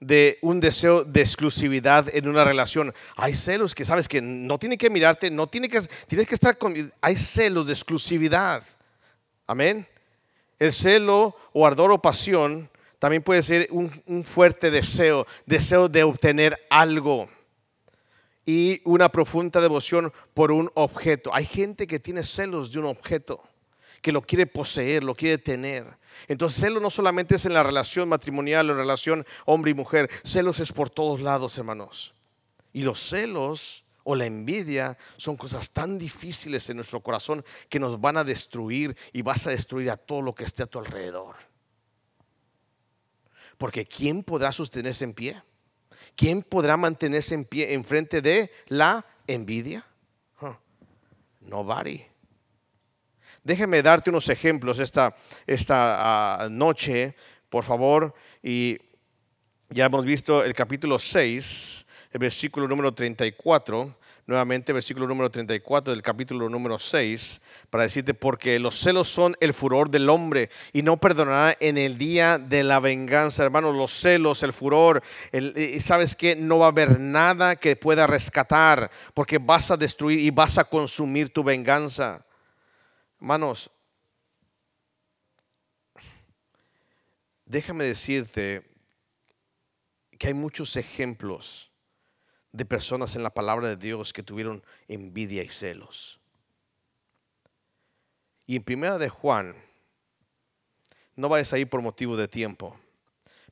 de 0.00 0.38
un 0.40 0.60
deseo 0.60 1.04
de 1.04 1.20
exclusividad 1.20 2.08
en 2.14 2.26
una 2.26 2.44
relación. 2.44 2.94
Hay 3.16 3.34
celos 3.34 3.74
que 3.74 3.84
sabes 3.84 4.08
que 4.08 4.22
no 4.22 4.58
tiene 4.58 4.78
que 4.78 4.90
mirarte, 4.90 5.30
no 5.30 5.46
tiene 5.46 5.68
que, 5.68 5.80
tienes 6.06 6.26
que 6.26 6.34
estar 6.34 6.56
con... 6.56 6.92
Hay 7.00 7.16
celos 7.16 7.66
de 7.66 7.74
exclusividad. 7.74 8.62
Amén. 9.46 9.86
El 10.58 10.72
celo 10.72 11.36
o 11.52 11.66
ardor 11.66 11.92
o 11.92 12.00
pasión 12.00 12.69
también 13.00 13.22
puede 13.22 13.42
ser 13.42 13.66
un, 13.70 14.24
fuerte 14.24 14.70
deseo, 14.70 15.26
deseo 15.46 15.88
de 15.88 16.04
obtener 16.04 16.66
algo 16.68 17.30
y 18.44 18.82
una 18.84 19.08
profunda 19.08 19.58
devoción 19.60 20.12
por 20.34 20.52
un 20.52 20.70
objeto. 20.74 21.34
Hay 21.34 21.46
gente 21.46 21.86
que 21.86 21.98
tiene 21.98 22.22
celos 22.22 22.70
de 22.70 22.78
un 22.78 22.84
objeto, 22.84 23.42
que 24.02 24.12
lo 24.12 24.20
quiere 24.20 24.46
poseer, 24.46 25.02
lo 25.02 25.14
quiere 25.14 25.38
tener. 25.38 25.86
Entonces 26.28 26.60
celos 26.60 26.82
no 26.82 26.90
solamente 26.90 27.36
es 27.36 27.46
en 27.46 27.54
la 27.54 27.62
relación 27.62 28.06
matrimonial 28.06 28.68
o 28.68 28.74
relación 28.74 29.26
hombre 29.46 29.70
y 29.70 29.74
mujer, 29.74 30.10
celos 30.22 30.60
es 30.60 30.70
por 30.70 30.90
todos 30.90 31.22
lados, 31.22 31.56
hermanos. 31.56 32.12
Y 32.74 32.82
los 32.82 33.00
celos 33.00 33.82
o 34.04 34.14
la 34.14 34.26
envidia 34.26 34.98
son 35.16 35.38
cosas 35.38 35.70
tan 35.70 35.98
difíciles 35.98 36.68
en 36.68 36.76
nuestro 36.76 37.00
corazón 37.00 37.42
que 37.70 37.80
nos 37.80 37.98
van 37.98 38.18
a 38.18 38.24
destruir 38.24 38.94
y 39.14 39.22
vas 39.22 39.46
a 39.46 39.50
destruir 39.50 39.90
a 39.90 39.96
todo 39.96 40.20
lo 40.20 40.34
que 40.34 40.44
esté 40.44 40.64
a 40.64 40.66
tu 40.66 40.78
alrededor. 40.78 41.49
Porque 43.60 43.84
¿quién 43.84 44.22
podrá 44.22 44.52
sostenerse 44.52 45.04
en 45.04 45.12
pie? 45.12 45.42
¿Quién 46.16 46.40
podrá 46.40 46.78
mantenerse 46.78 47.34
en 47.34 47.44
pie 47.44 47.74
en 47.74 47.84
frente 47.84 48.22
de 48.22 48.50
la 48.68 49.04
envidia? 49.26 49.84
Nobody. 51.40 52.02
Déjeme 53.44 53.82
darte 53.82 54.08
unos 54.08 54.30
ejemplos 54.30 54.78
esta, 54.78 55.14
esta 55.46 56.44
ah, 56.44 56.48
noche, 56.48 57.14
por 57.50 57.62
favor. 57.62 58.14
Y 58.42 58.78
ya 59.68 59.84
hemos 59.84 60.06
visto 60.06 60.42
el 60.42 60.54
capítulo 60.54 60.98
6, 60.98 61.86
el 62.12 62.18
versículo 62.18 62.66
número 62.66 62.94
34 62.94 63.94
nuevamente 64.30 64.72
versículo 64.72 65.08
número 65.08 65.28
34 65.28 65.92
del 65.92 66.02
capítulo 66.02 66.48
número 66.48 66.78
6, 66.78 67.40
para 67.68 67.82
decirte, 67.82 68.14
porque 68.14 68.60
los 68.60 68.78
celos 68.78 69.08
son 69.08 69.36
el 69.40 69.52
furor 69.52 69.90
del 69.90 70.08
hombre 70.08 70.50
y 70.72 70.82
no 70.82 70.98
perdonará 70.98 71.56
en 71.58 71.76
el 71.76 71.98
día 71.98 72.38
de 72.38 72.62
la 72.62 72.78
venganza. 72.78 73.42
Hermanos, 73.42 73.74
los 73.74 73.92
celos, 73.92 74.44
el 74.44 74.52
furor, 74.52 75.02
y 75.32 75.80
sabes 75.80 76.14
que 76.14 76.36
no 76.36 76.60
va 76.60 76.66
a 76.66 76.68
haber 76.68 77.00
nada 77.00 77.56
que 77.56 77.74
pueda 77.74 78.06
rescatar, 78.06 78.88
porque 79.14 79.38
vas 79.38 79.72
a 79.72 79.76
destruir 79.76 80.20
y 80.20 80.30
vas 80.30 80.58
a 80.58 80.64
consumir 80.64 81.30
tu 81.30 81.42
venganza. 81.42 82.24
Hermanos, 83.20 83.68
déjame 87.44 87.84
decirte 87.84 88.62
que 90.16 90.28
hay 90.28 90.34
muchos 90.34 90.76
ejemplos 90.76 91.69
de 92.52 92.64
personas 92.64 93.16
en 93.16 93.22
la 93.22 93.30
palabra 93.30 93.68
de 93.68 93.76
Dios 93.76 94.12
que 94.12 94.22
tuvieron 94.22 94.64
envidia 94.88 95.42
y 95.42 95.48
celos. 95.48 96.20
Y 98.46 98.56
en 98.56 98.64
primera 98.64 98.98
de 98.98 99.08
Juan, 99.08 99.54
no 101.14 101.28
vayas 101.28 101.52
ahí 101.52 101.64
por 101.64 101.82
motivo 101.82 102.16
de 102.16 102.26
tiempo, 102.26 102.76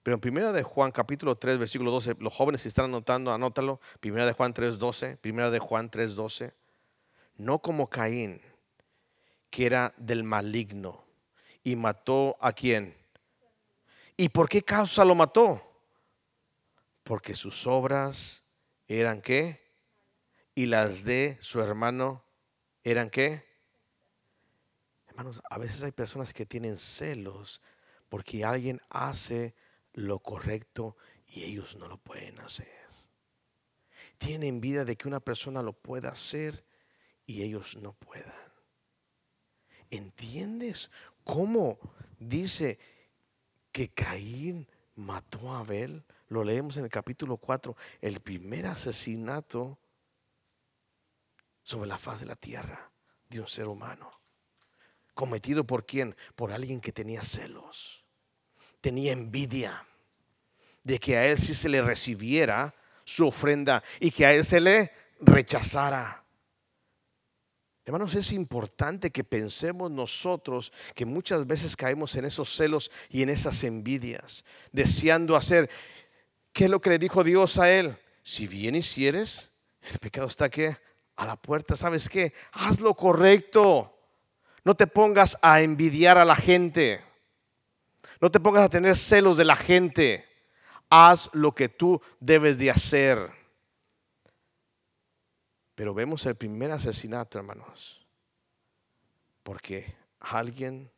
pero 0.02 0.14
en 0.14 0.20
primera 0.20 0.52
de 0.52 0.62
Juan 0.62 0.90
capítulo 0.90 1.36
3 1.36 1.58
versículo 1.58 1.90
12, 1.90 2.16
los 2.18 2.34
jóvenes 2.34 2.62
si 2.62 2.68
están 2.68 2.86
anotando, 2.86 3.32
anótalo, 3.32 3.80
primera 4.00 4.26
de 4.26 4.32
Juan 4.32 4.54
3 4.54 4.78
12, 4.78 5.16
primera 5.18 5.50
de 5.50 5.58
Juan 5.58 5.90
3 5.90 6.14
12, 6.14 6.54
no 7.36 7.60
como 7.60 7.88
Caín, 7.88 8.40
que 9.50 9.66
era 9.66 9.94
del 9.96 10.24
maligno 10.24 11.04
y 11.62 11.76
mató 11.76 12.36
a 12.40 12.52
quién. 12.52 12.96
¿Y 14.16 14.30
por 14.30 14.48
qué 14.48 14.62
causa 14.62 15.04
lo 15.04 15.14
mató? 15.14 15.62
Porque 17.04 17.36
sus 17.36 17.66
obras 17.66 18.42
eran 18.88 19.20
qué? 19.20 19.60
Y 20.54 20.66
las 20.66 21.04
de 21.04 21.38
su 21.40 21.60
hermano 21.60 22.24
eran 22.82 23.10
qué? 23.10 23.44
Hermanos, 25.08 25.42
a 25.48 25.58
veces 25.58 25.82
hay 25.82 25.92
personas 25.92 26.32
que 26.32 26.46
tienen 26.46 26.78
celos 26.78 27.60
porque 28.08 28.44
alguien 28.44 28.80
hace 28.88 29.54
lo 29.92 30.18
correcto 30.20 30.96
y 31.26 31.44
ellos 31.44 31.76
no 31.76 31.88
lo 31.88 31.98
pueden 31.98 32.38
hacer. 32.40 32.78
Tienen 34.16 34.48
envidia 34.48 34.84
de 34.84 34.96
que 34.96 35.06
una 35.06 35.20
persona 35.20 35.62
lo 35.62 35.72
pueda 35.74 36.10
hacer 36.10 36.64
y 37.26 37.42
ellos 37.42 37.76
no 37.76 37.92
puedan. 37.92 38.32
¿Entiendes 39.90 40.90
cómo 41.24 41.78
dice 42.18 42.78
que 43.70 43.88
Caín 43.90 44.68
mató 44.94 45.52
a 45.52 45.60
Abel? 45.60 46.04
Lo 46.28 46.44
leemos 46.44 46.76
en 46.76 46.84
el 46.84 46.90
capítulo 46.90 47.38
4, 47.38 47.76
el 48.00 48.20
primer 48.20 48.66
asesinato 48.66 49.78
sobre 51.62 51.88
la 51.88 51.98
faz 51.98 52.20
de 52.20 52.26
la 52.26 52.36
tierra 52.36 52.90
de 53.28 53.40
un 53.40 53.48
ser 53.48 53.66
humano. 53.66 54.10
¿Cometido 55.14 55.64
por 55.64 55.84
quién? 55.84 56.14
Por 56.36 56.52
alguien 56.52 56.80
que 56.80 56.92
tenía 56.92 57.22
celos, 57.22 58.04
tenía 58.80 59.12
envidia 59.12 59.84
de 60.84 60.98
que 60.98 61.16
a 61.16 61.26
él 61.26 61.38
sí 61.38 61.54
se 61.54 61.68
le 61.68 61.82
recibiera 61.82 62.74
su 63.04 63.26
ofrenda 63.26 63.82
y 64.00 64.10
que 64.10 64.26
a 64.26 64.32
él 64.32 64.44
se 64.44 64.60
le 64.60 64.92
rechazara. 65.20 66.24
Hermanos, 67.84 68.14
es 68.14 68.32
importante 68.32 69.10
que 69.10 69.24
pensemos 69.24 69.90
nosotros 69.90 70.72
que 70.94 71.06
muchas 71.06 71.46
veces 71.46 71.74
caemos 71.74 72.14
en 72.16 72.26
esos 72.26 72.54
celos 72.54 72.90
y 73.08 73.22
en 73.22 73.30
esas 73.30 73.64
envidias, 73.64 74.44
deseando 74.72 75.34
hacer. 75.34 75.70
¿Qué 76.52 76.64
es 76.64 76.70
lo 76.70 76.80
que 76.80 76.90
le 76.90 76.98
dijo 76.98 77.22
Dios 77.24 77.58
a 77.58 77.70
él? 77.70 77.96
Si 78.22 78.46
bien 78.46 78.74
hicieres, 78.74 79.50
el 79.82 79.98
pecado 79.98 80.26
está 80.26 80.46
aquí 80.46 80.64
a 81.16 81.26
la 81.26 81.36
puerta. 81.36 81.76
¿Sabes 81.76 82.08
qué? 82.08 82.32
Haz 82.52 82.80
lo 82.80 82.94
correcto. 82.94 83.94
No 84.64 84.74
te 84.74 84.86
pongas 84.86 85.38
a 85.40 85.60
envidiar 85.62 86.18
a 86.18 86.24
la 86.24 86.36
gente. 86.36 87.02
No 88.20 88.30
te 88.30 88.40
pongas 88.40 88.64
a 88.64 88.68
tener 88.68 88.96
celos 88.96 89.36
de 89.36 89.44
la 89.44 89.56
gente. 89.56 90.26
Haz 90.90 91.30
lo 91.32 91.54
que 91.54 91.68
tú 91.68 92.00
debes 92.20 92.58
de 92.58 92.70
hacer. 92.70 93.30
Pero 95.74 95.94
vemos 95.94 96.26
el 96.26 96.34
primer 96.34 96.72
asesinato, 96.72 97.38
hermanos. 97.38 98.04
Porque 99.42 99.94
alguien 100.20 100.90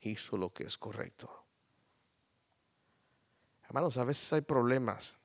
hizo 0.00 0.36
lo 0.36 0.52
que 0.52 0.64
es 0.64 0.76
correcto. 0.76 1.37
Hermanos, 3.68 3.98
a 3.98 4.04
veces 4.04 4.32
hay 4.32 4.40
problemas 4.40 5.18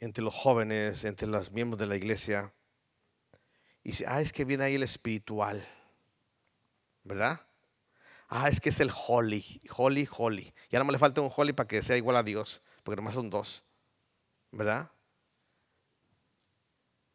entre 0.00 0.24
los 0.24 0.34
jóvenes, 0.34 1.04
entre 1.04 1.28
los 1.28 1.52
miembros 1.52 1.78
de 1.78 1.86
la 1.86 1.94
iglesia. 1.94 2.52
Y 3.84 3.90
dice, 3.90 4.04
ah, 4.08 4.20
es 4.20 4.32
que 4.32 4.44
viene 4.44 4.64
ahí 4.64 4.74
el 4.74 4.82
espiritual, 4.82 5.64
¿verdad? 7.04 7.40
Ah, 8.28 8.48
es 8.48 8.60
que 8.60 8.70
es 8.70 8.80
el 8.80 8.90
holy, 8.90 9.62
holy, 9.76 10.08
holy. 10.10 10.52
Ya 10.68 10.80
no 10.80 10.84
me 10.84 10.90
le 10.90 10.98
falta 10.98 11.20
un 11.20 11.30
holy 11.34 11.52
para 11.52 11.68
que 11.68 11.80
sea 11.80 11.96
igual 11.96 12.16
a 12.16 12.24
Dios, 12.24 12.60
porque 12.82 12.96
nomás 12.96 13.14
son 13.14 13.30
dos, 13.30 13.62
¿verdad? 14.50 14.90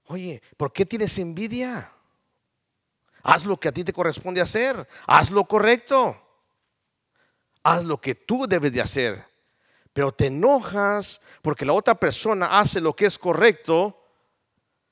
Oye, 0.05 0.41
¿por 0.55 0.71
qué 0.71 0.85
tienes 0.85 1.17
envidia? 1.17 1.91
Haz 3.23 3.45
lo 3.45 3.59
que 3.59 3.67
a 3.67 3.73
ti 3.73 3.83
te 3.83 3.91
corresponde 3.91 4.39
hacer, 4.39 4.87
haz 5.05 5.31
lo 5.31 5.45
correcto 5.45 6.26
haz 7.67 7.83
lo 7.83 7.99
que 7.99 8.15
tú 8.15 8.47
debes 8.47 8.71
de 8.71 8.81
hacer. 8.81 9.25
Pero 9.91 10.13
te 10.13 10.27
enojas 10.27 11.19
porque 11.41 11.65
la 11.65 11.73
otra 11.73 11.95
persona 11.95 12.59
hace 12.59 12.79
lo 12.79 12.95
que 12.95 13.05
es 13.05 13.17
correcto 13.17 14.01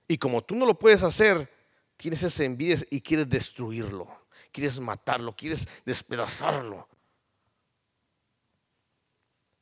y 0.07 0.17
como 0.17 0.43
tú 0.43 0.55
no 0.55 0.65
lo 0.65 0.77
puedes 0.77 1.01
hacer, 1.03 1.49
tienes 1.95 2.23
esa 2.23 2.43
envidia 2.43 2.77
y 2.89 3.01
quieres 3.01 3.29
destruirlo, 3.29 4.07
quieres 4.51 4.79
matarlo, 4.79 5.33
quieres 5.35 5.67
despedazarlo. 5.85 6.87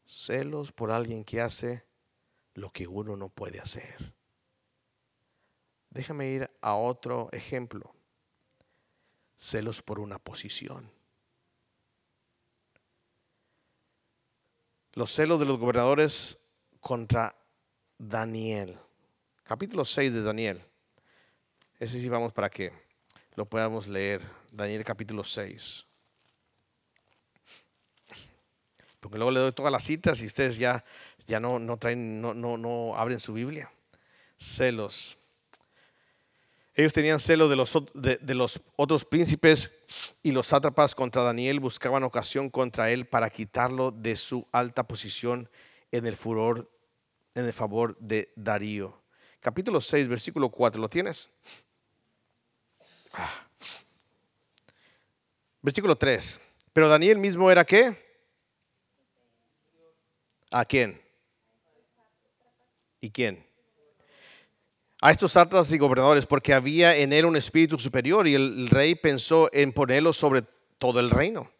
Celos 0.05 0.71
por 0.71 0.91
alguien 0.91 1.23
que 1.23 1.41
hace 1.41 1.85
lo 2.55 2.71
que 2.71 2.87
uno 2.87 3.15
no 3.15 3.29
puede 3.29 3.59
hacer. 3.59 4.13
Déjame 5.89 6.29
ir 6.29 6.49
a 6.61 6.75
otro 6.75 7.29
ejemplo. 7.31 7.93
Celos 9.37 9.81
por 9.81 9.99
una 9.99 10.17
posición. 10.17 10.92
Los 14.95 15.11
celos 15.11 15.39
de 15.39 15.47
los 15.47 15.59
gobernadores 15.59 16.37
contra 16.79 17.35
Daniel. 17.97 18.77
Capítulo 19.43 19.85
6 19.85 20.13
de 20.13 20.21
Daniel. 20.21 20.61
Ese 21.79 21.99
sí 21.99 22.07
vamos 22.09 22.31
para 22.31 22.47
que 22.47 22.71
lo 23.33 23.45
podamos 23.45 23.87
leer. 23.87 24.21
Daniel 24.51 24.83
capítulo 24.83 25.23
6. 25.23 25.87
Porque 28.99 29.17
luego 29.17 29.31
le 29.31 29.39
doy 29.39 29.51
todas 29.51 29.71
las 29.71 29.83
citas 29.83 30.21
y 30.21 30.27
ustedes 30.27 30.59
ya, 30.59 30.85
ya 31.25 31.39
no, 31.39 31.57
no 31.57 31.77
traen, 31.77 32.21
no, 32.21 32.35
no, 32.35 32.59
no 32.59 32.95
abren 32.95 33.19
su 33.19 33.33
Biblia. 33.33 33.71
Celos. 34.37 35.17
Ellos 36.75 36.93
tenían 36.93 37.19
celos 37.19 37.49
de 37.49 37.55
los, 37.55 37.77
de, 37.93 38.17
de 38.17 38.33
los 38.33 38.59
otros 38.75 39.05
príncipes 39.05 39.71
y 40.23 40.31
los 40.31 40.47
sátrapas 40.47 40.95
contra 40.95 41.21
Daniel 41.21 41.59
buscaban 41.59 42.03
ocasión 42.03 42.49
contra 42.49 42.89
él 42.89 43.05
para 43.05 43.29
quitarlo 43.29 43.91
de 43.91 44.15
su 44.15 44.47
alta 44.51 44.87
posición 44.87 45.49
en 45.91 46.07
el 46.07 46.15
furor, 46.15 46.71
en 47.35 47.45
el 47.45 47.53
favor 47.53 47.95
de 47.99 48.33
Darío. 48.35 49.03
Capítulo 49.39 49.81
6, 49.81 50.07
versículo 50.07 50.49
4, 50.49 50.81
¿lo 50.81 50.89
tienes? 50.89 51.29
Ah. 53.13 53.47
Versículo 55.61 55.95
3. 55.95 56.39
Pero 56.73 56.89
Daniel 56.89 57.19
mismo 57.19 57.51
era 57.51 57.63
qué? 57.63 57.95
¿A 60.49 60.65
quién? 60.65 60.99
¿Y 62.99 63.11
quién? 63.11 63.45
A 65.05 65.11
estos 65.11 65.33
sátrapas 65.33 65.69
y 65.73 65.77
gobernadores, 65.77 66.25
porque 66.25 66.53
había 66.53 66.95
en 66.95 67.11
él 67.11 67.25
un 67.25 67.35
espíritu 67.35 67.77
superior 67.77 68.25
y 68.25 68.35
el 68.35 68.69
rey 68.69 68.95
pensó 68.95 69.49
en 69.51 69.73
ponerlo 69.73 70.13
sobre 70.13 70.45
todo 70.77 71.01
el 71.01 71.09
reino. 71.09 71.51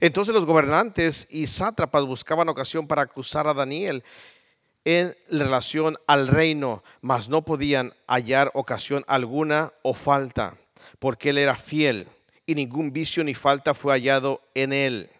Entonces 0.00 0.34
los 0.34 0.44
gobernantes 0.44 1.28
y 1.30 1.46
sátrapas 1.46 2.04
buscaban 2.04 2.48
ocasión 2.48 2.88
para 2.88 3.02
acusar 3.02 3.46
a 3.46 3.54
Daniel 3.54 4.02
en 4.84 5.16
relación 5.30 5.96
al 6.08 6.26
reino, 6.26 6.82
mas 7.00 7.28
no 7.28 7.44
podían 7.44 7.94
hallar 8.08 8.50
ocasión 8.54 9.04
alguna 9.06 9.72
o 9.82 9.94
falta, 9.94 10.58
porque 10.98 11.30
él 11.30 11.38
era 11.38 11.54
fiel 11.54 12.08
y 12.44 12.56
ningún 12.56 12.92
vicio 12.92 13.22
ni 13.22 13.34
falta 13.34 13.74
fue 13.74 13.92
hallado 13.92 14.42
en 14.52 14.72
él. 14.72 15.10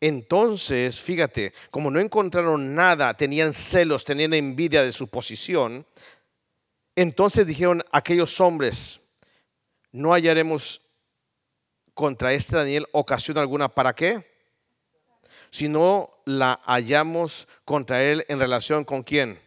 Entonces, 0.00 1.00
fíjate, 1.00 1.54
como 1.70 1.90
no 1.90 1.98
encontraron 1.98 2.74
nada, 2.74 3.14
tenían 3.14 3.54
celos, 3.54 4.04
tenían 4.04 4.34
envidia 4.34 4.82
de 4.82 4.92
su 4.92 5.08
posición, 5.08 5.86
entonces 6.96 7.46
dijeron 7.46 7.82
aquellos 7.90 8.40
hombres, 8.40 9.00
no 9.92 10.12
hallaremos 10.12 10.80
contra 11.94 12.32
este 12.32 12.56
Daniel 12.56 12.86
ocasión 12.92 13.38
alguna. 13.38 13.68
¿Para 13.68 13.94
qué? 13.94 14.26
Si 15.50 15.68
no 15.68 16.10
la 16.24 16.60
hallamos 16.64 17.46
contra 17.64 18.02
él 18.02 18.24
en 18.28 18.40
relación 18.40 18.84
con 18.84 19.02
quién? 19.02 19.40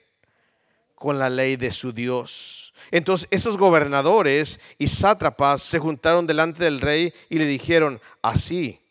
Con 0.95 1.19
la 1.19 1.29
ley 1.29 1.57
de 1.57 1.71
su 1.71 1.91
Dios. 1.91 2.73
Entonces 2.91 3.27
esos 3.29 3.57
gobernadores 3.57 4.59
y 4.77 4.87
sátrapas 4.87 5.61
se 5.61 5.79
juntaron 5.79 6.25
delante 6.25 6.63
del 6.63 6.79
rey 6.81 7.13
y 7.29 7.37
le 7.37 7.45
dijeron, 7.45 8.01
así 8.21 8.86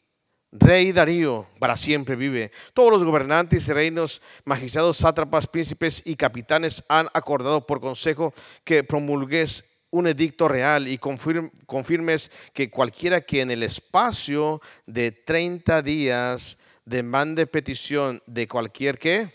Rey 0.53 0.93
Darío 0.93 1.47
para 1.59 1.77
siempre 1.77 2.17
vive. 2.17 2.53
Todos 2.73 2.93
los 2.93 3.05
gobernantes 3.05 3.69
y 3.69 3.73
reinos, 3.73 4.23
magistrados, 4.45 4.99
sátrapas, 4.99 5.47
príncipes 5.47 6.03
y 6.05 6.17
capitanes 6.17 6.85
han 6.89 7.09
acordado 7.13 7.67
por 7.67 7.81
consejo 7.81 8.33
que 8.65 8.85
promulgues 8.85 9.65
un 9.91 10.07
edicto 10.07 10.49
real 10.49 10.89
y 10.89 10.99
confirmes 10.99 12.31
que 12.53 12.71
cualquiera 12.71 13.21
que 13.21 13.41
en 13.41 13.51
el 13.51 13.63
espacio 13.63 14.61
de 14.87 15.13
30 15.13 15.83
días 15.83 16.59
demande 16.85 17.47
petición 17.47 18.23
de 18.27 18.47
cualquier 18.47 18.99
que 18.99 19.33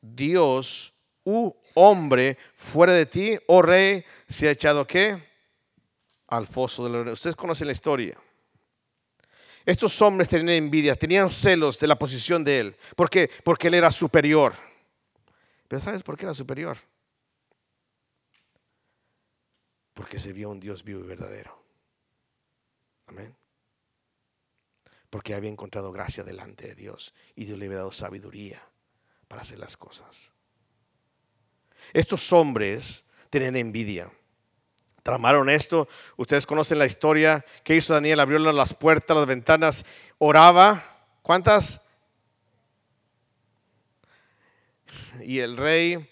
Dios 0.00 0.92
u 1.24 1.52
hombre 1.74 2.36
fuera 2.54 2.92
de 2.92 3.06
ti, 3.06 3.38
oh 3.46 3.62
rey, 3.62 4.04
se 4.28 4.48
ha 4.48 4.50
echado 4.50 4.86
qué? 4.86 5.22
Al 6.26 6.46
foso 6.46 6.84
de 6.84 7.04
la 7.04 7.12
Ustedes 7.12 7.36
conocen 7.36 7.66
la 7.66 7.72
historia. 7.72 8.18
Estos 9.64 10.00
hombres 10.02 10.28
tenían 10.28 10.50
envidia, 10.50 10.94
tenían 10.94 11.30
celos 11.30 11.78
de 11.78 11.86
la 11.86 11.98
posición 11.98 12.42
de 12.42 12.58
él. 12.58 12.76
¿Por 12.96 13.08
qué? 13.08 13.30
Porque 13.44 13.68
él 13.68 13.74
era 13.74 13.90
superior. 13.90 14.54
Pero 15.68 15.80
¿sabes 15.80 16.02
por 16.02 16.16
qué 16.16 16.26
era 16.26 16.34
superior? 16.34 16.76
Porque 19.94 20.18
se 20.18 20.32
vio 20.32 20.50
un 20.50 20.58
Dios 20.58 20.82
vivo 20.82 21.00
y 21.00 21.06
verdadero. 21.06 21.62
Amén. 23.06 23.36
Porque 25.10 25.34
había 25.34 25.50
encontrado 25.50 25.92
gracia 25.92 26.24
delante 26.24 26.66
de 26.66 26.74
Dios 26.74 27.14
y 27.36 27.44
Dios 27.44 27.58
le 27.58 27.66
había 27.66 27.78
dado 27.78 27.92
sabiduría 27.92 28.62
para 29.28 29.42
hacer 29.42 29.58
las 29.58 29.76
cosas. 29.76 30.32
Estos 31.92 32.32
hombres 32.32 33.04
tenían 33.30 33.56
envidia 33.56 34.10
tramaron 35.02 35.50
esto. 35.50 35.88
Ustedes 36.16 36.46
conocen 36.46 36.78
la 36.78 36.86
historia. 36.86 37.44
¿Qué 37.64 37.76
hizo 37.76 37.94
Daniel? 37.94 38.20
Abrió 38.20 38.38
las 38.38 38.74
puertas, 38.74 39.16
las 39.16 39.26
ventanas, 39.26 39.84
oraba. 40.18 40.84
¿Cuántas? 41.22 41.80
Y 45.24 45.38
el 45.38 45.56
rey, 45.56 46.08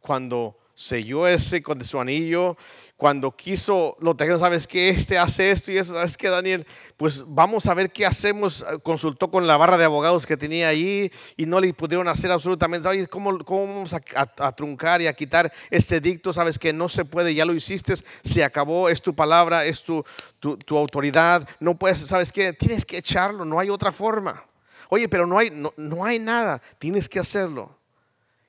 cuando 0.00 0.58
selló 0.74 1.26
ese 1.26 1.62
con 1.62 1.82
su 1.82 2.00
anillo 2.00 2.56
cuando 2.98 3.30
quiso, 3.30 3.96
lo 4.00 4.16
trajeron, 4.16 4.40
sabes 4.40 4.66
que 4.66 4.88
este 4.88 5.18
hace 5.18 5.52
esto 5.52 5.70
y 5.70 5.78
eso, 5.78 5.92
sabes 5.92 6.16
que 6.16 6.28
Daniel, 6.28 6.66
pues 6.96 7.22
vamos 7.28 7.66
a 7.66 7.74
ver 7.74 7.92
qué 7.92 8.04
hacemos. 8.04 8.66
Consultó 8.82 9.30
con 9.30 9.46
la 9.46 9.56
barra 9.56 9.78
de 9.78 9.84
abogados 9.84 10.26
que 10.26 10.36
tenía 10.36 10.66
ahí 10.66 11.08
y 11.36 11.46
no 11.46 11.60
le 11.60 11.72
pudieron 11.72 12.08
hacer 12.08 12.32
absolutamente, 12.32 12.88
oye, 12.88 13.06
¿cómo, 13.06 13.38
cómo 13.44 13.68
vamos 13.68 13.94
a, 13.94 14.52
truncar 14.52 15.00
y 15.00 15.06
a 15.06 15.12
quitar 15.12 15.52
este 15.70 16.00
dicto? 16.00 16.32
Sabes 16.32 16.58
que 16.58 16.72
no 16.72 16.88
se 16.88 17.04
puede, 17.04 17.32
ya 17.36 17.44
lo 17.44 17.54
hiciste, 17.54 17.94
se 18.24 18.42
acabó, 18.42 18.88
es 18.88 19.00
tu 19.00 19.14
palabra, 19.14 19.64
es 19.64 19.80
tu, 19.84 20.04
tu, 20.40 20.76
autoridad, 20.76 21.48
no 21.60 21.78
puedes, 21.78 22.00
sabes 22.00 22.32
que 22.32 22.52
tienes 22.52 22.84
que 22.84 22.98
echarlo, 22.98 23.44
no 23.44 23.60
hay 23.60 23.70
otra 23.70 23.92
forma. 23.92 24.44
Oye, 24.88 25.08
pero 25.08 25.24
no 25.24 25.38
hay, 25.38 25.50
no, 25.50 25.72
no 25.76 26.04
hay 26.04 26.18
nada, 26.18 26.60
tienes 26.80 27.08
que 27.08 27.20
hacerlo. 27.20 27.78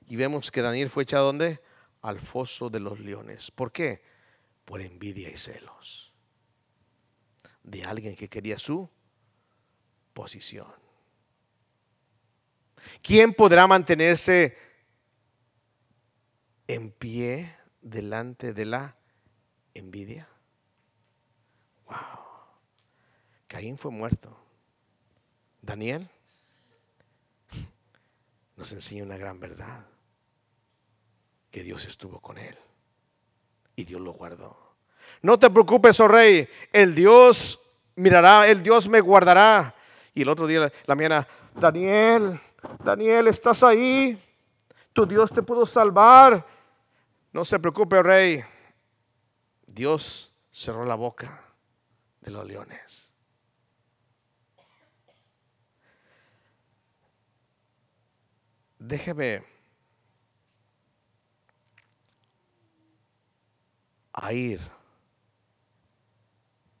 Y 0.08 0.16
vemos 0.16 0.50
que 0.50 0.60
Daniel 0.60 0.90
fue 0.90 1.04
echado 1.04 1.26
donde? 1.26 1.60
Al 2.02 2.18
foso 2.18 2.68
de 2.68 2.80
los 2.80 2.98
leones. 2.98 3.52
¿Por 3.52 3.70
qué? 3.70 4.09
Por 4.70 4.80
envidia 4.80 5.28
y 5.28 5.36
celos 5.36 6.12
de 7.64 7.82
alguien 7.82 8.14
que 8.14 8.28
quería 8.28 8.56
su 8.56 8.88
posición. 10.12 10.72
¿Quién 13.02 13.34
podrá 13.34 13.66
mantenerse 13.66 14.56
en 16.68 16.92
pie 16.92 17.52
delante 17.82 18.52
de 18.52 18.64
la 18.64 18.96
envidia? 19.74 20.28
Wow. 21.86 21.96
Caín 23.48 23.76
fue 23.76 23.90
muerto. 23.90 24.38
Daniel 25.60 26.08
nos 28.54 28.70
enseña 28.70 29.02
una 29.02 29.16
gran 29.16 29.40
verdad, 29.40 29.84
que 31.50 31.64
Dios 31.64 31.86
estuvo 31.86 32.20
con 32.20 32.38
él 32.38 32.56
y 33.74 33.84
Dios 33.84 34.00
lo 34.00 34.12
guardó. 34.12 34.59
No 35.22 35.38
te 35.38 35.50
preocupes, 35.50 35.98
oh 36.00 36.08
rey, 36.08 36.48
el 36.72 36.94
Dios 36.94 37.60
mirará, 37.96 38.46
el 38.48 38.62
Dios 38.62 38.88
me 38.88 39.00
guardará. 39.00 39.74
Y 40.14 40.22
el 40.22 40.28
otro 40.28 40.46
día, 40.46 40.72
la 40.86 40.94
mañana, 40.94 41.28
Daniel, 41.54 42.40
Daniel, 42.82 43.28
¿estás 43.28 43.62
ahí? 43.62 44.18
Tu 44.92 45.06
Dios 45.06 45.30
te 45.32 45.42
pudo 45.42 45.66
salvar. 45.66 46.44
No 47.32 47.44
se 47.44 47.58
preocupe, 47.58 47.96
oh 47.96 48.02
rey. 48.02 48.42
Dios 49.66 50.32
cerró 50.50 50.84
la 50.84 50.96
boca 50.96 51.44
de 52.20 52.30
los 52.30 52.46
leones. 52.46 53.12
Déjeme 58.78 59.44
a 64.12 64.32
ir 64.32 64.60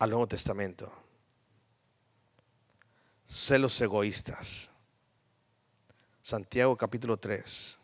al 0.00 0.08
Nuevo 0.08 0.26
Testamento. 0.26 0.90
Celos 3.28 3.78
egoístas. 3.82 4.70
Santiago 6.22 6.74
capítulo 6.74 7.18
3. 7.18 7.76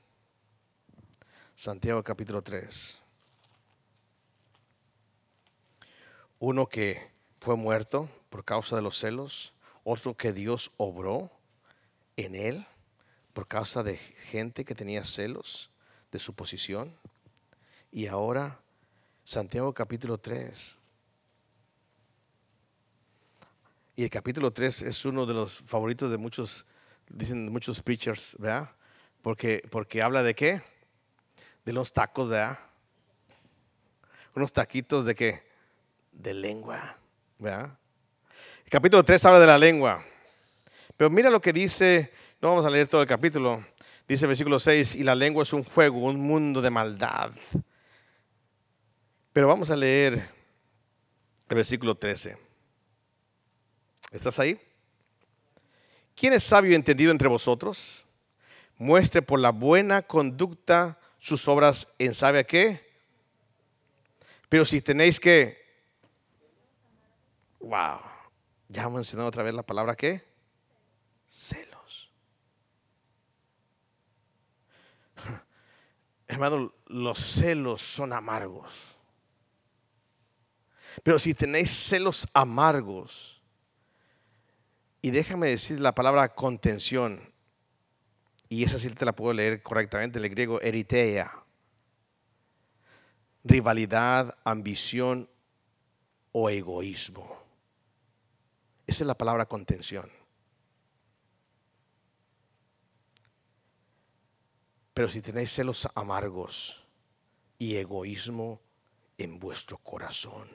Santiago 1.54 2.02
capítulo 2.02 2.40
3. 2.40 2.98
Uno 6.38 6.66
que 6.66 7.10
fue 7.38 7.54
muerto 7.54 8.08
por 8.30 8.46
causa 8.46 8.76
de 8.76 8.82
los 8.82 8.98
celos, 8.98 9.52
otro 9.84 10.16
que 10.16 10.32
Dios 10.32 10.72
obró 10.78 11.30
en 12.16 12.34
él 12.34 12.66
por 13.34 13.46
causa 13.46 13.82
de 13.82 13.98
gente 13.98 14.64
que 14.64 14.74
tenía 14.74 15.04
celos 15.04 15.70
de 16.10 16.18
su 16.18 16.32
posición. 16.32 16.96
Y 17.92 18.06
ahora 18.06 18.58
Santiago 19.22 19.74
capítulo 19.74 20.16
3. 20.16 20.76
Y 23.98 24.04
el 24.04 24.10
capítulo 24.10 24.52
3 24.52 24.82
es 24.82 25.06
uno 25.06 25.24
de 25.24 25.32
los 25.32 25.62
favoritos 25.64 26.10
de 26.10 26.18
muchos, 26.18 26.66
dicen 27.08 27.50
muchos 27.50 27.80
preachers, 27.80 28.36
¿verdad? 28.38 28.70
Porque, 29.22 29.62
porque 29.70 30.02
habla 30.02 30.22
de 30.22 30.34
qué? 30.34 30.60
De 31.64 31.72
los 31.72 31.94
tacos, 31.94 32.28
¿verdad? 32.28 32.58
Unos 34.34 34.52
taquitos 34.52 35.06
de 35.06 35.14
qué? 35.14 35.42
De 36.12 36.34
lengua, 36.34 36.94
¿verdad? 37.38 37.70
El 38.64 38.70
capítulo 38.70 39.02
3 39.02 39.24
habla 39.24 39.40
de 39.40 39.46
la 39.46 39.56
lengua. 39.56 40.04
Pero 40.94 41.08
mira 41.08 41.30
lo 41.30 41.40
que 41.40 41.54
dice, 41.54 42.12
no 42.42 42.50
vamos 42.50 42.66
a 42.66 42.70
leer 42.70 42.88
todo 42.88 43.00
el 43.00 43.08
capítulo, 43.08 43.64
dice 44.06 44.26
el 44.26 44.28
versículo 44.28 44.58
6, 44.58 44.94
y 44.96 45.04
la 45.04 45.14
lengua 45.14 45.42
es 45.42 45.54
un 45.54 45.64
fuego, 45.64 46.00
un 46.00 46.20
mundo 46.20 46.60
de 46.60 46.68
maldad. 46.68 47.30
Pero 49.32 49.48
vamos 49.48 49.70
a 49.70 49.76
leer 49.76 50.28
el 51.48 51.56
versículo 51.56 51.94
13. 51.94 52.45
¿Estás 54.16 54.38
ahí? 54.38 54.58
¿Quién 56.14 56.32
es 56.32 56.42
sabio 56.42 56.72
y 56.72 56.74
entendido 56.74 57.10
entre 57.10 57.28
vosotros? 57.28 58.06
Muestre 58.78 59.20
por 59.20 59.38
la 59.38 59.50
buena 59.50 60.00
conducta 60.00 60.98
sus 61.18 61.46
obras 61.48 61.92
en 61.98 62.14
sabe 62.14 62.38
a 62.38 62.44
qué. 62.44 62.96
Pero 64.48 64.64
si 64.64 64.80
tenéis 64.80 65.20
que... 65.20 65.62
Wow. 67.60 68.00
Ya 68.68 68.88
mencionado 68.88 69.28
otra 69.28 69.42
vez 69.42 69.52
la 69.52 69.62
palabra 69.62 69.94
qué? 69.94 70.24
Celos. 71.28 72.10
Hermano, 76.26 76.72
los 76.86 77.18
celos 77.18 77.82
son 77.82 78.14
amargos. 78.14 78.96
Pero 81.02 81.18
si 81.18 81.34
tenéis 81.34 81.70
celos 81.70 82.26
amargos, 82.32 83.35
y 85.02 85.10
déjame 85.10 85.48
decir 85.48 85.80
la 85.80 85.94
palabra 85.94 86.34
contención, 86.34 87.20
y 88.48 88.64
esa 88.64 88.78
sí 88.78 88.90
te 88.90 89.04
la 89.04 89.14
puedo 89.14 89.32
leer 89.32 89.62
correctamente, 89.62 90.18
en 90.18 90.24
el 90.24 90.30
griego 90.30 90.60
eritea, 90.60 91.44
rivalidad, 93.44 94.36
ambición 94.44 95.30
o 96.32 96.50
egoísmo. 96.50 97.36
Esa 98.86 99.04
es 99.04 99.06
la 99.06 99.18
palabra 99.18 99.46
contención. 99.46 100.10
Pero 104.94 105.08
si 105.08 105.20
tenéis 105.20 105.52
celos 105.52 105.88
amargos 105.94 106.82
y 107.58 107.76
egoísmo 107.76 108.60
en 109.18 109.38
vuestro 109.38 109.78
corazón, 109.78 110.48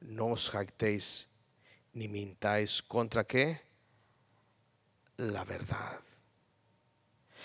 no 0.00 0.26
os 0.26 0.50
jactéis 0.50 1.27
ni 1.92 2.08
mintáis 2.08 2.82
contra 2.82 3.24
qué? 3.24 3.60
La 5.16 5.44
verdad. 5.44 6.00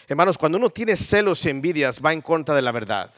Hermanos, 0.07 0.37
cuando 0.37 0.57
uno 0.57 0.69
tiene 0.69 0.95
celos 0.95 1.45
y 1.45 1.49
envidias, 1.49 1.99
va 2.03 2.13
en 2.13 2.21
contra 2.21 2.53
de 2.55 2.61
la 2.61 2.71
verdad. 2.71 3.11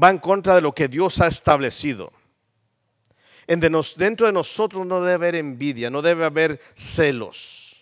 Va 0.00 0.10
en 0.10 0.18
contra 0.18 0.54
de 0.54 0.60
lo 0.60 0.74
que 0.74 0.88
Dios 0.88 1.20
ha 1.20 1.26
establecido. 1.26 2.12
Dentro 3.46 4.26
de 4.26 4.32
nosotros 4.32 4.86
no 4.86 5.00
debe 5.02 5.14
haber 5.14 5.34
envidia, 5.34 5.90
no 5.90 6.00
debe 6.00 6.24
haber 6.24 6.60
celos. 6.74 7.76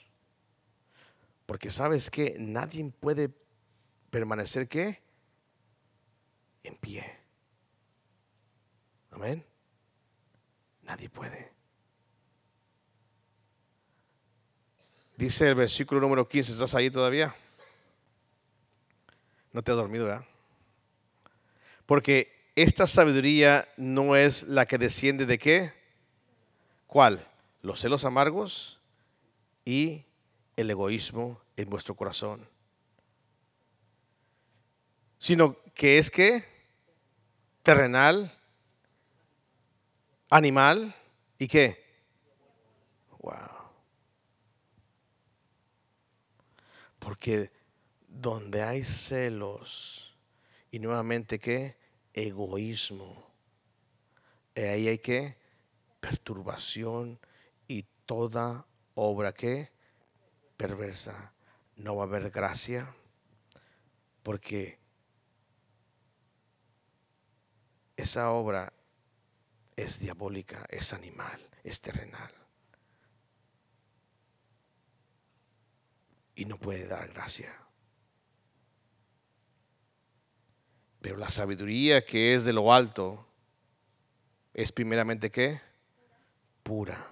Porque 1.46 1.70
sabes 1.70 2.10
que 2.10 2.36
nadie 2.38 2.90
puede 2.98 3.30
permanecer 4.10 4.68
qué? 4.68 5.00
En 6.64 6.76
pie. 6.76 7.04
Amén. 9.12 9.44
Nadie 10.90 11.08
puede. 11.08 11.52
Dice 15.16 15.46
el 15.46 15.54
versículo 15.54 16.00
número 16.00 16.26
15, 16.26 16.50
¿estás 16.50 16.74
ahí 16.74 16.90
todavía? 16.90 17.32
No 19.52 19.62
te 19.62 19.70
has 19.70 19.76
dormido, 19.76 20.06
¿verdad? 20.06 20.26
Porque 21.86 22.50
esta 22.56 22.88
sabiduría 22.88 23.68
no 23.76 24.16
es 24.16 24.42
la 24.42 24.66
que 24.66 24.78
desciende 24.78 25.26
de 25.26 25.38
qué? 25.38 25.72
¿Cuál? 26.88 27.24
Los 27.62 27.78
celos 27.78 28.04
amargos 28.04 28.80
y 29.64 30.04
el 30.56 30.70
egoísmo 30.70 31.40
en 31.56 31.70
vuestro 31.70 31.94
corazón. 31.94 32.48
Sino 35.20 35.56
que 35.72 35.98
es 35.98 36.10
que 36.10 36.44
terrenal, 37.62 38.39
animal 40.30 40.94
y 41.38 41.48
qué? 41.48 41.84
Wow. 43.18 43.34
Porque 46.98 47.50
donde 48.08 48.62
hay 48.62 48.84
celos 48.84 50.16
y 50.70 50.78
nuevamente 50.78 51.38
qué? 51.38 51.76
Egoísmo. 52.14 53.28
Ahí 54.56 54.88
hay 54.88 54.98
que 54.98 55.36
perturbación 56.00 57.18
y 57.66 57.84
toda 58.06 58.66
obra 58.94 59.32
que 59.32 59.70
perversa. 60.56 61.32
No 61.76 61.96
va 61.96 62.04
a 62.04 62.06
haber 62.06 62.30
gracia 62.30 62.94
porque 64.22 64.78
esa 67.96 68.30
obra 68.32 68.72
es 69.82 69.98
diabólica, 69.98 70.64
es 70.68 70.92
animal, 70.92 71.48
es 71.64 71.80
terrenal. 71.80 72.32
Y 76.34 76.44
no 76.44 76.58
puede 76.58 76.86
dar 76.86 77.08
gracia. 77.12 77.54
Pero 81.00 81.16
la 81.16 81.28
sabiduría 81.28 82.04
que 82.04 82.34
es 82.34 82.44
de 82.44 82.52
lo 82.52 82.72
alto 82.72 83.26
es 84.52 84.70
primeramente 84.72 85.30
qué? 85.30 85.60
Pura. 86.62 87.06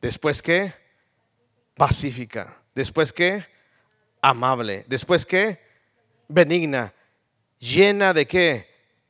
Después 0.00 0.42
qué? 0.42 0.74
Pacífica. 1.74 2.62
Después 2.74 3.12
qué? 3.12 3.46
Amable. 4.20 4.84
Después 4.88 5.24
qué? 5.24 5.60
Benigna. 6.28 6.92
Llena 7.58 8.12
de 8.12 8.26
qué? 8.26 8.68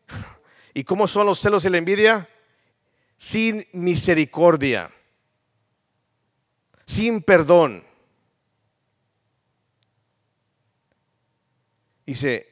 ¿Y 0.75 0.85
cómo 0.85 1.07
son 1.07 1.27
los 1.27 1.39
celos 1.39 1.65
y 1.65 1.71
la 1.71 1.79
envidia? 1.79 2.29
Sin 3.23 3.65
misericordia, 3.73 4.93
sin 6.85 7.23
perdón. 7.23 7.87
Dice, 12.05 12.49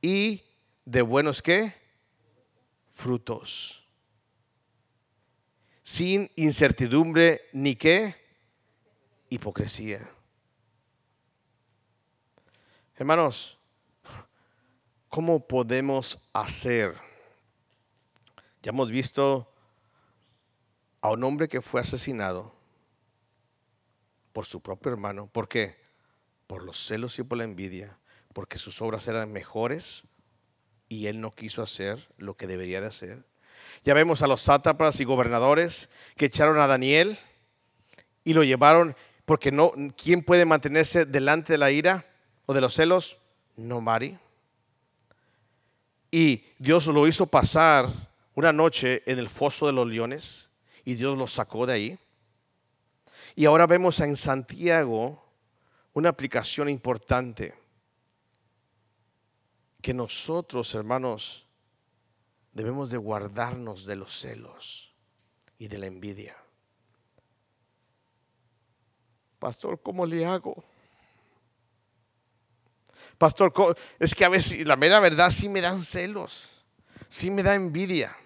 y 0.00 0.42
de 0.86 1.02
buenos 1.02 1.42
qué? 1.42 1.74
Frutos. 2.90 3.86
Sin 5.82 6.30
incertidumbre 6.36 7.42
ni 7.52 7.76
qué? 7.76 8.16
Hipocresía. 9.28 10.08
Hermanos, 12.94 13.58
¿cómo 15.10 15.46
podemos 15.46 16.18
hacer? 16.32 16.94
Ya 18.62 18.70
hemos 18.70 18.90
visto 18.90 19.52
a 21.06 21.10
un 21.12 21.22
hombre 21.22 21.46
que 21.46 21.62
fue 21.62 21.80
asesinado 21.80 22.52
por 24.32 24.44
su 24.44 24.60
propio 24.60 24.90
hermano. 24.90 25.28
¿Por 25.28 25.46
qué? 25.46 25.76
Por 26.48 26.64
los 26.64 26.84
celos 26.84 27.16
y 27.20 27.22
por 27.22 27.38
la 27.38 27.44
envidia, 27.44 27.96
porque 28.32 28.58
sus 28.58 28.82
obras 28.82 29.06
eran 29.06 29.32
mejores 29.32 30.02
y 30.88 31.06
él 31.06 31.20
no 31.20 31.30
quiso 31.30 31.62
hacer 31.62 32.08
lo 32.18 32.36
que 32.36 32.48
debería 32.48 32.80
de 32.80 32.88
hacer. 32.88 33.24
Ya 33.84 33.94
vemos 33.94 34.22
a 34.22 34.26
los 34.26 34.42
sátrapas 34.42 34.98
y 34.98 35.04
gobernadores 35.04 35.88
que 36.16 36.26
echaron 36.26 36.58
a 36.58 36.66
Daniel 36.66 37.16
y 38.24 38.34
lo 38.34 38.42
llevaron, 38.42 38.96
porque 39.26 39.52
no, 39.52 39.70
¿quién 39.96 40.24
puede 40.24 40.44
mantenerse 40.44 41.04
delante 41.04 41.52
de 41.52 41.58
la 41.58 41.70
ira 41.70 42.04
o 42.46 42.52
de 42.52 42.60
los 42.60 42.74
celos? 42.74 43.18
No, 43.54 43.80
Mari. 43.80 44.18
Y 46.10 46.46
Dios 46.58 46.88
lo 46.88 47.06
hizo 47.06 47.26
pasar 47.26 47.86
una 48.34 48.52
noche 48.52 49.04
en 49.06 49.20
el 49.20 49.28
foso 49.28 49.68
de 49.68 49.72
los 49.72 49.86
leones 49.86 50.45
y 50.86 50.94
Dios 50.94 51.18
los 51.18 51.32
sacó 51.32 51.66
de 51.66 51.72
ahí. 51.74 51.98
Y 53.34 53.44
ahora 53.44 53.66
vemos 53.66 54.00
en 54.00 54.16
Santiago 54.16 55.22
una 55.92 56.08
aplicación 56.08 56.68
importante 56.68 57.54
que 59.82 59.92
nosotros, 59.92 60.74
hermanos, 60.74 61.44
debemos 62.52 62.88
de 62.90 62.98
guardarnos 62.98 63.84
de 63.84 63.96
los 63.96 64.18
celos 64.18 64.94
y 65.58 65.66
de 65.66 65.78
la 65.78 65.86
envidia. 65.86 66.36
Pastor, 69.40 69.82
¿cómo 69.82 70.06
le 70.06 70.24
hago? 70.24 70.64
Pastor, 73.18 73.52
es 73.98 74.14
que 74.14 74.24
a 74.24 74.28
veces, 74.28 74.64
la 74.64 74.76
mera 74.76 75.00
verdad, 75.00 75.30
sí 75.30 75.48
me 75.48 75.60
dan 75.60 75.82
celos, 75.82 76.64
sí 77.08 77.30
me 77.30 77.42
da 77.42 77.56
envidia. 77.56 78.16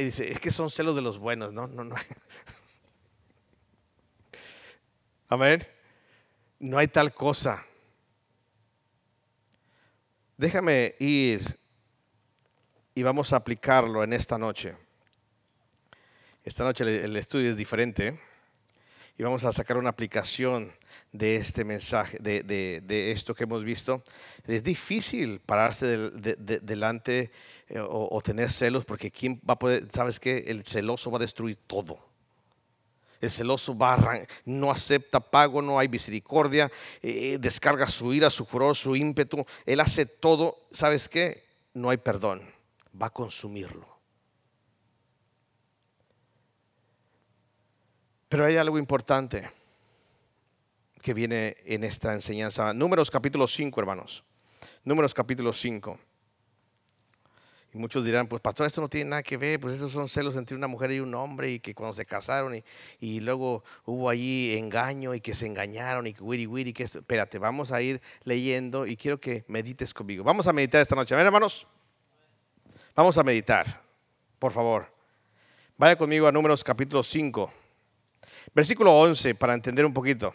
Y 0.00 0.04
dice, 0.04 0.30
es 0.30 0.40
que 0.40 0.50
son 0.50 0.70
celos 0.70 0.96
de 0.96 1.02
los 1.02 1.18
buenos, 1.18 1.52
¿no? 1.52 1.66
No, 1.66 1.84
no. 1.84 1.96
Amén. 5.28 5.62
No 6.58 6.78
hay 6.78 6.88
tal 6.88 7.14
cosa. 7.14 7.64
Déjame 10.36 10.96
ir 10.98 11.58
y 12.94 13.02
vamos 13.02 13.32
a 13.32 13.36
aplicarlo 13.36 14.02
en 14.02 14.12
esta 14.12 14.38
noche. 14.38 14.76
Esta 16.44 16.64
noche 16.64 16.84
el, 16.84 16.88
el 16.88 17.16
estudio 17.16 17.50
es 17.50 17.56
diferente 17.56 18.20
y 19.18 19.22
vamos 19.24 19.44
a 19.44 19.52
sacar 19.52 19.76
una 19.76 19.90
aplicación 19.90 20.72
de 21.12 21.36
este 21.36 21.64
mensaje, 21.64 22.18
de, 22.20 22.42
de- 22.42 22.80
de 22.84 23.10
esto 23.12 23.34
que 23.34 23.44
hemos 23.44 23.64
visto. 23.64 24.02
Es 24.46 24.62
difícil 24.62 25.40
pararse 25.40 25.86
del- 25.86 26.22
de- 26.22 26.36
de- 26.36 26.60
delante 26.60 27.30
eh, 27.68 27.80
o, 27.80 28.20
tener 28.22 28.50
celos 28.50 28.84
porque 28.84 29.10
quién 29.10 29.40
va 29.48 29.54
a 29.54 29.58
poder, 29.58 29.86
sabes 29.92 30.20
que 30.20 30.38
el 30.46 30.64
celoso 30.64 31.10
va 31.10 31.18
a 31.18 31.20
destruir 31.20 31.56
todo. 31.66 31.98
El 33.20 33.30
celoso 33.32 33.76
no 34.44 34.70
acepta 34.70 35.18
pago, 35.18 35.60
no 35.60 35.78
hay 35.78 35.88
misericordia, 35.88 36.70
eh, 37.02 37.36
descarga 37.40 37.88
su 37.88 38.12
ira, 38.14 38.30
su 38.30 38.46
furor, 38.46 38.76
su 38.76 38.94
ímpetu. 38.94 39.44
Él 39.66 39.80
hace 39.80 40.06
todo, 40.06 40.68
¿sabes 40.70 41.08
qué? 41.08 41.42
No 41.74 41.90
hay 41.90 41.96
perdón, 41.96 42.40
va 43.00 43.08
a 43.08 43.10
consumirlo. 43.10 43.97
Pero 48.28 48.44
hay 48.44 48.56
algo 48.56 48.78
importante 48.78 49.50
que 51.00 51.14
viene 51.14 51.56
en 51.64 51.84
esta 51.84 52.12
enseñanza. 52.12 52.74
Números 52.74 53.10
capítulo 53.10 53.48
5, 53.48 53.80
hermanos. 53.80 54.24
Números 54.84 55.14
capítulo 55.14 55.52
5. 55.52 55.98
Y 57.72 57.78
muchos 57.78 58.04
dirán, 58.04 58.26
pues 58.26 58.40
pastor, 58.40 58.66
esto 58.66 58.80
no 58.80 58.88
tiene 58.88 59.10
nada 59.10 59.22
que 59.22 59.36
ver, 59.36 59.60
pues 59.60 59.74
estos 59.74 59.92
son 59.92 60.08
celos 60.08 60.36
entre 60.36 60.56
una 60.56 60.66
mujer 60.66 60.92
y 60.92 61.00
un 61.00 61.14
hombre 61.14 61.50
y 61.50 61.60
que 61.60 61.74
cuando 61.74 61.94
se 61.94 62.06
casaron 62.06 62.54
y, 62.54 62.64
y 62.98 63.20
luego 63.20 63.62
hubo 63.84 64.08
allí 64.08 64.56
engaño 64.56 65.14
y 65.14 65.20
que 65.20 65.34
se 65.34 65.46
engañaron 65.46 66.06
y 66.06 66.14
que 66.14 66.22
wiri 66.22 66.46
wiri, 66.46 66.72
que 66.72 66.84
esto. 66.84 66.98
Espérate, 66.98 67.38
vamos 67.38 67.70
a 67.70 67.80
ir 67.80 68.00
leyendo 68.24 68.86
y 68.86 68.96
quiero 68.96 69.18
que 69.18 69.44
medites 69.48 69.92
conmigo. 69.92 70.24
Vamos 70.24 70.46
a 70.46 70.52
meditar 70.52 70.80
esta 70.80 70.96
noche. 70.96 71.14
A 71.14 71.18
ver, 71.18 71.26
hermanos, 71.26 71.66
vamos 72.94 73.16
a 73.16 73.22
meditar, 73.22 73.82
por 74.38 74.52
favor. 74.52 74.90
Vaya 75.76 75.96
conmigo 75.96 76.26
a 76.26 76.32
Números 76.32 76.64
capítulo 76.64 77.02
5, 77.02 77.52
versículo 78.54 78.92
11, 78.98 79.34
para 79.34 79.54
entender 79.54 79.84
un 79.84 79.92
poquito. 79.92 80.34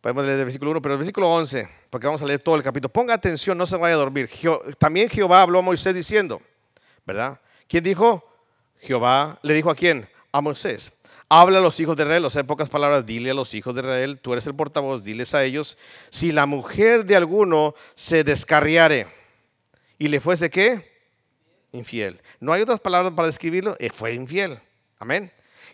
Podemos 0.00 0.24
leer 0.24 0.38
el 0.38 0.44
versículo 0.46 0.70
1, 0.70 0.80
pero 0.80 0.94
el 0.94 0.98
versículo 0.98 1.28
11, 1.28 1.68
porque 1.90 2.06
vamos 2.06 2.22
a 2.22 2.26
leer 2.26 2.42
todo 2.42 2.56
el 2.56 2.62
capítulo. 2.62 2.90
Ponga 2.90 3.12
atención, 3.12 3.58
no 3.58 3.66
se 3.66 3.76
vaya 3.76 3.94
a 3.94 3.98
dormir. 3.98 4.30
También 4.78 5.10
Jehová 5.10 5.42
habló 5.42 5.58
a 5.58 5.62
Moisés 5.62 5.94
diciendo, 5.94 6.40
¿verdad? 7.06 7.38
¿Quién 7.68 7.84
dijo? 7.84 8.24
Jehová 8.80 9.38
le 9.42 9.52
dijo 9.52 9.70
a 9.70 9.74
quién? 9.74 10.08
A 10.32 10.40
Moisés. 10.40 10.92
Habla 11.28 11.58
a 11.58 11.60
los 11.60 11.78
hijos 11.78 11.96
de 11.96 12.02
Israel, 12.02 12.24
o 12.24 12.30
sea, 12.30 12.40
en 12.40 12.46
pocas 12.46 12.68
palabras, 12.68 13.06
dile 13.06 13.30
a 13.30 13.34
los 13.34 13.54
hijos 13.54 13.74
de 13.74 13.82
Israel, 13.82 14.18
tú 14.20 14.32
eres 14.32 14.46
el 14.46 14.54
portavoz, 14.54 15.04
diles 15.04 15.34
a 15.34 15.44
ellos, 15.44 15.78
si 16.08 16.32
la 16.32 16.46
mujer 16.46 17.04
de 17.04 17.14
alguno 17.14 17.74
se 17.94 18.24
descarriare 18.24 19.06
y 19.98 20.08
le 20.08 20.18
fuese 20.18 20.50
qué? 20.50 20.90
Infiel. 21.72 22.20
No 22.40 22.52
hay 22.52 22.62
otras 22.62 22.80
palabras 22.80 23.12
para 23.12 23.28
describirlo, 23.28 23.76
eh, 23.78 23.90
fue 23.94 24.14
infiel. 24.14 24.58
Amén. 24.98 25.30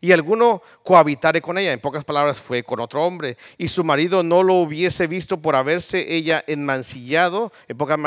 Y 0.07 0.12
alguno 0.12 0.62
cohabitare 0.85 1.40
con 1.42 1.59
ella, 1.59 1.73
en 1.73 1.81
pocas 1.81 2.05
palabras, 2.05 2.40
fue 2.40 2.62
con 2.62 2.79
otro 2.79 3.03
hombre, 3.05 3.37
y 3.59 3.66
su 3.66 3.83
marido 3.83 4.23
no 4.23 4.45
lo 4.45 4.55
hubiese 4.55 5.09
visto 5.09 5.38
por 5.38 5.57
haberse 5.57 6.14
ella 6.14 6.45
enmancillado, 6.47 7.51
en 7.66 7.77
pocas 7.77 7.99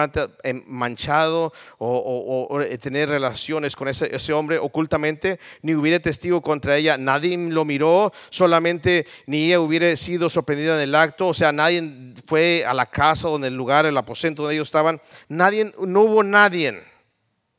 manchado 0.66 1.52
o, 1.78 1.98
o- 1.98 2.56
o 2.56 2.78
tener 2.78 3.10
relaciones 3.10 3.76
con 3.76 3.90
ese, 3.90 4.16
ese 4.16 4.32
hombre 4.32 4.60
ocultamente, 4.60 5.42
ni 5.62 5.76
hubiera 5.76 6.00
testigo 6.00 6.42
contra 6.42 6.78
ella, 6.78 6.98
nadie 6.98 7.38
lo 7.38 7.66
miró, 7.66 8.14
solamente 8.30 9.06
ni 9.26 9.48
ella 9.48 9.60
hubiera 9.60 9.98
sido 9.98 10.30
sorprendida 10.30 10.76
en 10.76 10.84
el 10.84 10.96
acto, 10.96 11.28
o 11.28 11.34
sea, 11.34 11.52
nadie 11.52 12.14
fue 12.28 12.64
a 12.66 12.74
la 12.74 12.86
casa 12.86 13.28
o 13.28 13.36
en 13.36 13.44
el 13.44 13.56
lugar, 13.56 13.86
el 13.86 13.98
aposento 13.98 14.44
donde 14.44 14.56
ellos 14.56 14.70
estaban, 14.70 15.02
nadie, 15.28 15.70
no 15.86 16.04
hubo 16.04 16.24
nadie. 16.24 16.82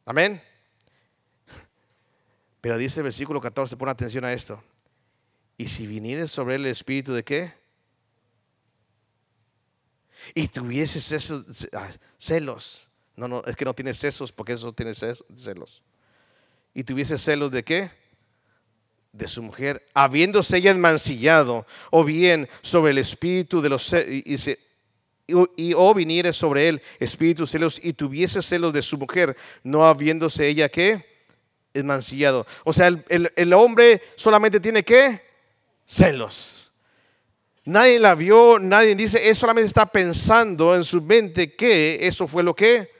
Amén. 0.07 0.41
Pero 2.61 2.77
dice 2.79 3.01
el 3.01 3.05
versículo 3.05 3.41
14, 3.41 3.77
pon 3.77 3.89
atención 3.89 4.25
a 4.25 4.33
esto. 4.33 4.63
Y 5.57 5.69
si 5.69 5.87
viniere 5.87 6.29
sobre 6.29 6.57
él 6.57 6.65
el 6.67 6.71
espíritu 6.73 7.13
de 7.13 7.25
qué? 7.25 7.53
Y 10.35 10.49
tuviese 10.49 11.01
celos, 11.01 11.45
ah, 11.73 11.89
celos. 12.19 12.87
No, 13.17 13.29
no, 13.29 13.43
es 13.47 13.57
que 13.57 13.65
no 13.65 13.75
tiene 13.75 13.95
celos 13.95 14.33
porque 14.33 14.53
eso 14.55 14.73
tiene 14.73 14.93
celos. 14.95 15.83
Y 16.75 16.85
tuviese 16.85 17.19
celos 17.19 17.51
de 17.51 17.65
qué? 17.65 17.91
De 19.13 19.27
su 19.27 19.43
mujer, 19.43 19.85
habiéndose 19.93 20.59
ella 20.59 20.71
enmancillado, 20.71 21.67
o 21.91 22.05
bien 22.05 22.49
sobre 22.63 22.93
el 22.93 22.99
espíritu 22.99 23.61
de 23.61 23.69
los 23.69 23.93
y, 23.93 24.39
se- 24.39 24.61
y 25.57 25.75
o 25.75 25.93
viniere 25.95 26.33
sobre 26.33 26.69
él 26.69 26.83
espíritu 27.01 27.45
celos 27.47 27.81
y 27.83 27.93
tuviese 27.93 28.41
celos 28.41 28.73
de 28.73 28.83
su 28.83 28.99
mujer, 28.99 29.37
no 29.65 29.85
habiéndose 29.85 30.47
ella 30.47 30.69
qué? 30.69 31.10
Enmancillado. 31.73 32.47
O 32.65 32.73
sea, 32.73 32.89
el, 32.89 33.33
el- 33.37 33.53
hombre 33.53 34.03
solamente 34.17 34.59
tiene 34.59 34.83
qué? 34.83 35.23
Celos. 35.87 36.73
Nadie 37.65 37.99
la 38.01 38.15
vio, 38.15 38.59
nadie 38.59 38.95
dice, 38.97 39.29
él 39.29 39.37
solamente 39.37 39.67
está 39.67 39.87
pensando 39.87 40.75
en 40.75 40.83
su 40.83 41.01
mente 41.01 41.55
que 41.55 42.07
eso 42.07 42.27
fue 42.27 42.43
lo 42.43 42.55
que 42.55 42.91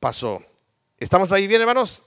pasó. 0.00 0.42
¿Estamos 0.98 1.30
ahí 1.32 1.46
bien, 1.46 1.60
hermanos? 1.60 2.00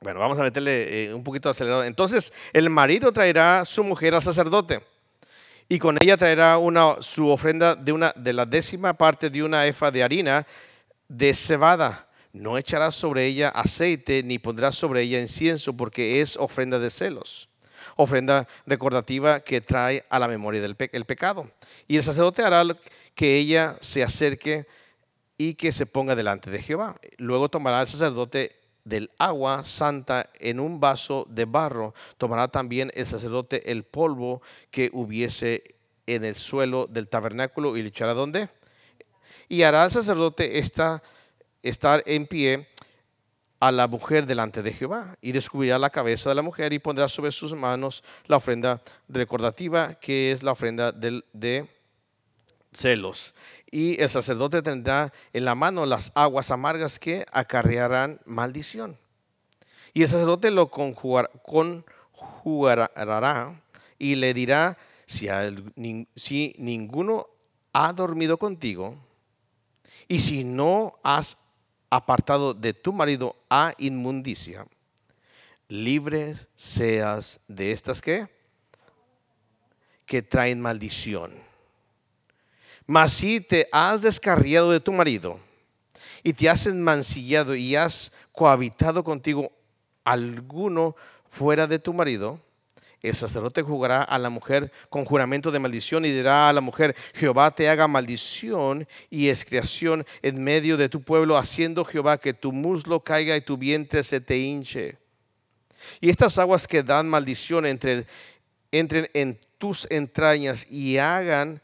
Bueno, 0.00 0.20
vamos 0.20 0.38
a 0.38 0.42
meterle 0.42 1.06
eh, 1.06 1.14
un 1.14 1.24
poquito 1.24 1.48
de 1.48 1.50
acelerado. 1.50 1.84
Entonces, 1.84 2.32
el 2.52 2.70
marido 2.70 3.12
traerá 3.12 3.64
su 3.64 3.82
mujer 3.84 4.14
al 4.14 4.22
sacerdote 4.22 4.80
y 5.68 5.78
con 5.78 5.98
ella 6.00 6.16
traerá 6.16 6.56
una, 6.56 7.02
su 7.02 7.28
ofrenda 7.28 7.74
de, 7.74 7.92
una, 7.92 8.14
de 8.16 8.32
la 8.32 8.46
décima 8.46 8.94
parte 8.94 9.28
de 9.28 9.42
una 9.42 9.66
efa 9.66 9.90
de 9.90 10.02
harina 10.02 10.46
de 11.08 11.34
cebada. 11.34 12.07
No 12.38 12.56
echará 12.56 12.92
sobre 12.92 13.26
ella 13.26 13.48
aceite 13.48 14.22
ni 14.22 14.38
pondrá 14.38 14.70
sobre 14.70 15.02
ella 15.02 15.20
incienso 15.20 15.76
porque 15.76 16.20
es 16.20 16.36
ofrenda 16.36 16.78
de 16.78 16.88
celos. 16.90 17.48
Ofrenda 17.96 18.46
recordativa 18.64 19.40
que 19.40 19.60
trae 19.60 20.04
a 20.08 20.20
la 20.20 20.28
memoria 20.28 20.60
del 20.60 20.76
pe- 20.76 20.90
el 20.92 21.04
pecado. 21.04 21.50
Y 21.88 21.96
el 21.96 22.04
sacerdote 22.04 22.42
hará 22.42 22.62
que 23.16 23.36
ella 23.36 23.76
se 23.80 24.04
acerque 24.04 24.68
y 25.36 25.54
que 25.54 25.72
se 25.72 25.86
ponga 25.86 26.14
delante 26.14 26.48
de 26.50 26.62
Jehová. 26.62 26.96
Luego 27.16 27.48
tomará 27.48 27.80
el 27.80 27.88
sacerdote 27.88 28.54
del 28.84 29.10
agua 29.18 29.64
santa 29.64 30.30
en 30.38 30.60
un 30.60 30.78
vaso 30.78 31.26
de 31.28 31.44
barro. 31.44 31.92
Tomará 32.18 32.46
también 32.46 32.92
el 32.94 33.06
sacerdote 33.06 33.72
el 33.72 33.82
polvo 33.82 34.42
que 34.70 34.90
hubiese 34.92 35.74
en 36.06 36.24
el 36.24 36.36
suelo 36.36 36.86
del 36.86 37.08
tabernáculo 37.08 37.76
y 37.76 37.82
le 37.82 37.88
echará 37.88 38.14
donde. 38.14 38.48
Y 39.48 39.62
hará 39.62 39.84
el 39.84 39.90
sacerdote 39.90 40.58
esta, 40.58 41.02
estar 41.62 42.02
en 42.06 42.26
pie 42.26 42.68
a 43.60 43.72
la 43.72 43.88
mujer 43.88 44.26
delante 44.26 44.62
de 44.62 44.72
Jehová 44.72 45.16
y 45.20 45.32
descubrirá 45.32 45.78
la 45.78 45.90
cabeza 45.90 46.28
de 46.28 46.36
la 46.36 46.42
mujer 46.42 46.72
y 46.72 46.78
pondrá 46.78 47.08
sobre 47.08 47.32
sus 47.32 47.54
manos 47.54 48.04
la 48.26 48.36
ofrenda 48.36 48.80
recordativa 49.08 49.94
que 49.94 50.30
es 50.30 50.42
la 50.44 50.52
ofrenda 50.52 50.92
de 50.92 51.68
celos. 52.72 53.34
Y 53.70 54.00
el 54.00 54.08
sacerdote 54.10 54.62
tendrá 54.62 55.12
en 55.32 55.44
la 55.44 55.54
mano 55.56 55.86
las 55.86 56.12
aguas 56.14 56.50
amargas 56.52 56.98
que 57.00 57.26
acarrearán 57.32 58.20
maldición. 58.24 58.96
Y 59.92 60.02
el 60.02 60.08
sacerdote 60.08 60.50
lo 60.52 60.70
conjugar- 60.70 61.30
conjurará 62.12 63.60
y 63.98 64.14
le 64.14 64.34
dirá, 64.34 64.78
si 65.06 66.54
ninguno 66.58 67.26
ha 67.72 67.92
dormido 67.92 68.38
contigo, 68.38 68.94
y 70.06 70.20
si 70.20 70.44
no 70.44 70.92
has 71.02 71.36
apartado 71.90 72.54
de 72.54 72.74
tu 72.74 72.92
marido 72.92 73.36
a 73.48 73.74
inmundicia, 73.78 74.66
libre 75.68 76.36
seas 76.56 77.40
de 77.48 77.72
estas 77.72 78.00
que, 78.00 78.28
que 80.06 80.22
traen 80.22 80.60
maldición. 80.60 81.32
Mas 82.86 83.12
si 83.12 83.40
te 83.40 83.68
has 83.70 84.02
descarriado 84.02 84.70
de 84.70 84.80
tu 84.80 84.92
marido 84.92 85.38
y 86.22 86.32
te 86.32 86.48
has 86.48 86.66
enmancillado 86.66 87.54
y 87.54 87.76
has 87.76 88.12
cohabitado 88.32 89.04
contigo 89.04 89.52
alguno 90.04 90.96
fuera 91.28 91.66
de 91.66 91.78
tu 91.78 91.92
marido, 91.92 92.40
el 93.02 93.14
sacerdote 93.14 93.62
jugará 93.62 94.02
a 94.02 94.18
la 94.18 94.28
mujer 94.28 94.72
con 94.90 95.04
juramento 95.04 95.50
de 95.50 95.58
maldición 95.58 96.04
y 96.04 96.10
dirá 96.10 96.48
a 96.48 96.52
la 96.52 96.60
mujer, 96.60 96.96
Jehová 97.14 97.54
te 97.54 97.68
haga 97.68 97.86
maldición 97.86 98.88
y 99.08 99.28
expiación 99.28 100.04
en 100.22 100.42
medio 100.42 100.76
de 100.76 100.88
tu 100.88 101.02
pueblo, 101.02 101.36
haciendo 101.36 101.84
Jehová 101.84 102.18
que 102.18 102.34
tu 102.34 102.52
muslo 102.52 103.04
caiga 103.04 103.36
y 103.36 103.40
tu 103.40 103.56
vientre 103.56 104.02
se 104.02 104.20
te 104.20 104.38
hinche. 104.38 104.98
Y 106.00 106.10
estas 106.10 106.38
aguas 106.38 106.66
que 106.66 106.82
dan 106.82 107.08
maldición 107.08 107.66
entre- 107.66 108.06
entren 108.72 109.08
en 109.14 109.38
tus 109.58 109.86
entrañas 109.90 110.66
y 110.70 110.98
hagan 110.98 111.62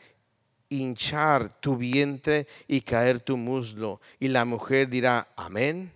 hinchar 0.69 1.61
tu 1.61 1.77
vientre 1.77 2.47
y 2.67 2.81
caer 2.81 3.21
tu 3.21 3.37
muslo. 3.37 4.01
Y 4.19 4.29
la 4.29 4.45
mujer 4.45 4.89
dirá, 4.89 5.29
amén, 5.37 5.93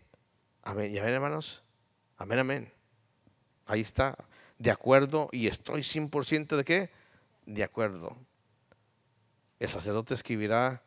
amén. 0.63 0.93
¿Ya 0.93 1.03
ven, 1.05 1.15
hermanos? 1.15 1.63
Amén, 2.17 2.39
amén. 2.41 2.73
Ahí 3.67 3.81
está, 3.83 4.17
de 4.59 4.71
acuerdo, 4.71 5.29
y 5.33 5.47
estoy 5.47 5.83
100% 5.83 6.57
de 6.57 6.65
qué? 6.65 6.91
De 7.47 7.63
acuerdo. 7.63 8.17
El 9.61 9.69
sacerdote 9.69 10.15
escribirá 10.15 10.83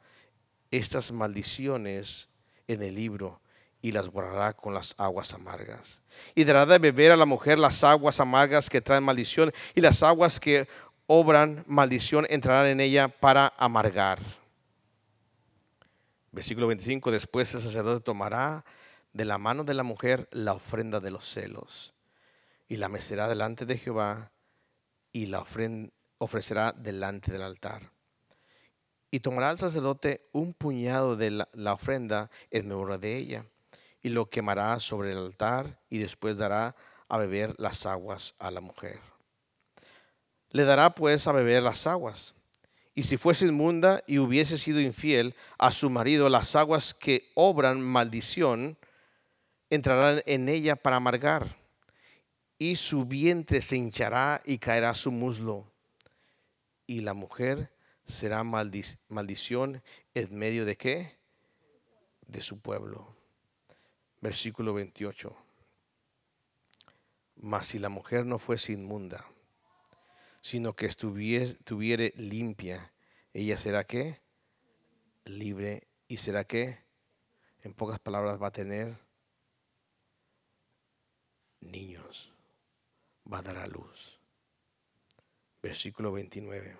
estas 0.72 1.12
maldiciones 1.12 2.30
en 2.68 2.84
el 2.84 2.96
libro 2.96 3.42
y 3.82 3.94
las 3.94 4.10
borrará 4.10 4.54
con 4.54 4.74
las 4.74 4.94
aguas 4.98 5.34
amargas. 5.34 6.02
Y 6.36 6.44
dará 6.44 6.66
de 6.66 6.80
beber 6.80 7.12
a 7.12 7.18
la 7.18 7.26
mujer 7.26 7.60
las 7.60 7.84
aguas 7.84 8.20
amargas 8.20 8.70
que 8.70 8.82
traen 8.82 9.04
maldición 9.04 9.52
y 9.74 9.82
las 9.82 10.04
aguas 10.04 10.40
que 10.40 10.68
obran 11.08 11.64
maldición 11.68 12.26
entrarán 12.30 12.68
en 12.68 12.80
ella 12.80 13.08
para 13.08 13.54
amargar. 13.58 14.20
Versículo 16.32 16.68
25, 16.68 17.12
después 17.12 17.54
el 17.54 17.62
sacerdote 17.62 18.04
tomará 18.04 18.64
de 19.12 19.26
la 19.26 19.38
mano 19.38 19.64
de 19.64 19.74
la 19.74 19.84
mujer 19.84 20.30
la 20.32 20.54
ofrenda 20.54 21.02
de 21.02 21.12
los 21.12 21.30
celos 21.30 21.94
y 22.72 22.78
la 22.78 22.88
mecerá 22.88 23.28
delante 23.28 23.66
de 23.66 23.78
Jehová 23.78 24.32
y 25.12 25.26
la 25.26 25.46
ofrecerá 26.20 26.72
delante 26.72 27.30
del 27.34 27.42
altar. 27.42 27.92
Y 29.12 29.20
tomará 29.20 29.52
el 29.52 29.58
sacerdote 29.58 30.30
un 30.32 30.54
puñado 30.54 31.18
de 31.18 31.32
la, 31.32 31.50
la 31.52 31.74
ofrenda 31.74 32.32
en 32.50 32.70
memoria 32.70 32.98
de 32.98 33.18
ella 33.18 33.46
y 34.02 34.08
lo 34.08 34.30
quemará 34.30 34.80
sobre 34.80 35.12
el 35.12 35.18
altar 35.18 35.82
y 35.90 35.98
después 35.98 36.38
dará 36.38 36.78
a 37.10 37.18
beber 37.18 37.56
las 37.58 37.86
aguas 37.86 38.36
a 38.40 38.50
la 38.52 38.62
mujer. 38.62 39.02
Le 40.52 40.64
dará 40.64 40.96
pues 40.96 41.28
a 41.28 41.34
beber 41.34 41.64
las 41.64 41.86
aguas. 41.88 42.36
Y 42.96 43.04
si 43.04 43.18
fuese 43.18 43.48
inmunda 43.48 44.02
y 44.08 44.20
hubiese 44.20 44.58
sido 44.58 44.80
infiel 44.80 45.36
a 45.58 45.72
su 45.72 45.90
marido, 45.90 46.30
las 46.30 46.56
aguas 46.56 46.94
que 46.94 47.34
obran 47.36 47.82
maldición 47.82 48.78
entrarán 49.70 50.24
en 50.26 50.48
ella 50.48 50.78
para 50.78 50.96
amargar. 50.96 51.60
Y 52.62 52.76
su 52.76 53.06
vientre 53.06 53.62
se 53.62 53.76
hinchará 53.76 54.42
y 54.46 54.60
caerá 54.60 54.94
su 54.94 55.12
muslo. 55.12 55.66
Y 56.86 57.02
la 57.02 57.16
mujer 57.16 57.72
será 58.06 58.44
maldición 58.44 59.82
en 60.14 60.36
medio 60.38 60.66
de 60.66 60.78
qué? 60.78 61.18
De 62.28 62.42
su 62.42 62.60
pueblo 62.60 63.16
versículo 64.22 64.74
28. 64.74 65.36
Mas 67.38 67.68
si 67.68 67.80
la 67.80 67.90
mujer 67.90 68.26
no 68.26 68.38
fuese 68.38 68.72
inmunda, 68.72 69.26
sino 70.42 70.76
que 70.76 70.86
estuviere, 70.86 72.14
limpia, 72.16 72.94
ella 73.34 73.58
será 73.58 73.84
qué? 73.84 74.22
Libre 75.26 75.88
y 76.08 76.18
será 76.18 76.44
qué? 76.44 76.80
En 77.64 77.74
pocas 77.74 78.00
palabras 78.00 78.42
va 78.42 78.48
a 78.48 78.52
tener 78.52 78.98
niños, 81.60 82.31
va 83.32 83.40
a 83.40 83.42
dar 83.42 83.58
a 83.58 83.68
luz. 83.68 84.20
Versículo 85.62 86.12
29. 86.12 86.78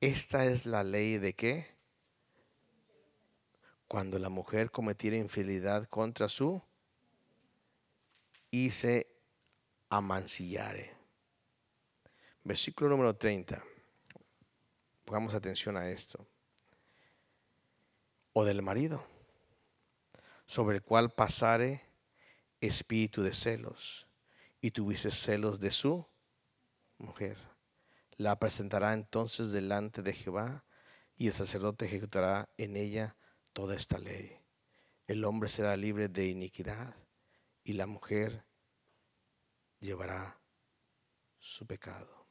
Esta 0.00 0.44
es 0.44 0.66
la 0.66 0.84
ley 0.84 1.18
de 1.18 1.34
qué? 1.34 1.76
cuando 3.88 4.18
la 4.18 4.28
mujer 4.28 4.70
cometiera 4.70 5.16
infidelidad 5.16 5.88
contra 5.88 6.28
su 6.28 6.62
y 8.50 8.70
se 8.70 9.06
amancillare. 9.88 10.92
Versículo 12.42 12.90
número 12.90 13.14
30. 13.14 13.62
Pongamos 15.04 15.34
atención 15.34 15.76
a 15.76 15.88
esto. 15.88 16.26
O 18.32 18.44
del 18.44 18.60
marido, 18.60 19.02
sobre 20.46 20.76
el 20.76 20.82
cual 20.82 21.10
pasare 21.10 21.80
espíritu 22.60 23.22
de 23.22 23.32
celos, 23.32 24.05
y 24.60 24.70
tuviese 24.70 25.10
celos 25.10 25.60
de 25.60 25.70
su 25.70 26.06
mujer. 26.98 27.38
La 28.16 28.38
presentará 28.38 28.94
entonces 28.94 29.52
delante 29.52 30.02
de 30.02 30.12
Jehová, 30.12 30.64
y 31.16 31.28
el 31.28 31.32
sacerdote 31.32 31.86
ejecutará 31.86 32.48
en 32.56 32.76
ella 32.76 33.16
toda 33.52 33.74
esta 33.74 33.98
ley. 33.98 34.38
El 35.06 35.24
hombre 35.24 35.48
será 35.48 35.76
libre 35.76 36.08
de 36.08 36.26
iniquidad 36.26 36.94
y 37.64 37.72
la 37.72 37.86
mujer 37.86 38.44
llevará 39.78 40.40
su 41.38 41.66
pecado. 41.66 42.26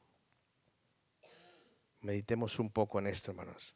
Meditemos 2.00 2.58
un 2.58 2.70
poco 2.70 2.98
en 2.98 3.08
esto, 3.08 3.32
hermanos. 3.32 3.74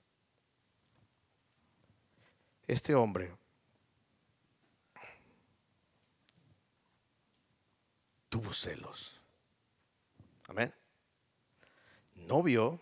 Este 2.67 2.95
hombre 2.95 3.37
celos. 8.59 9.21
Amén. 10.49 10.75
No 12.15 12.43
vio 12.43 12.81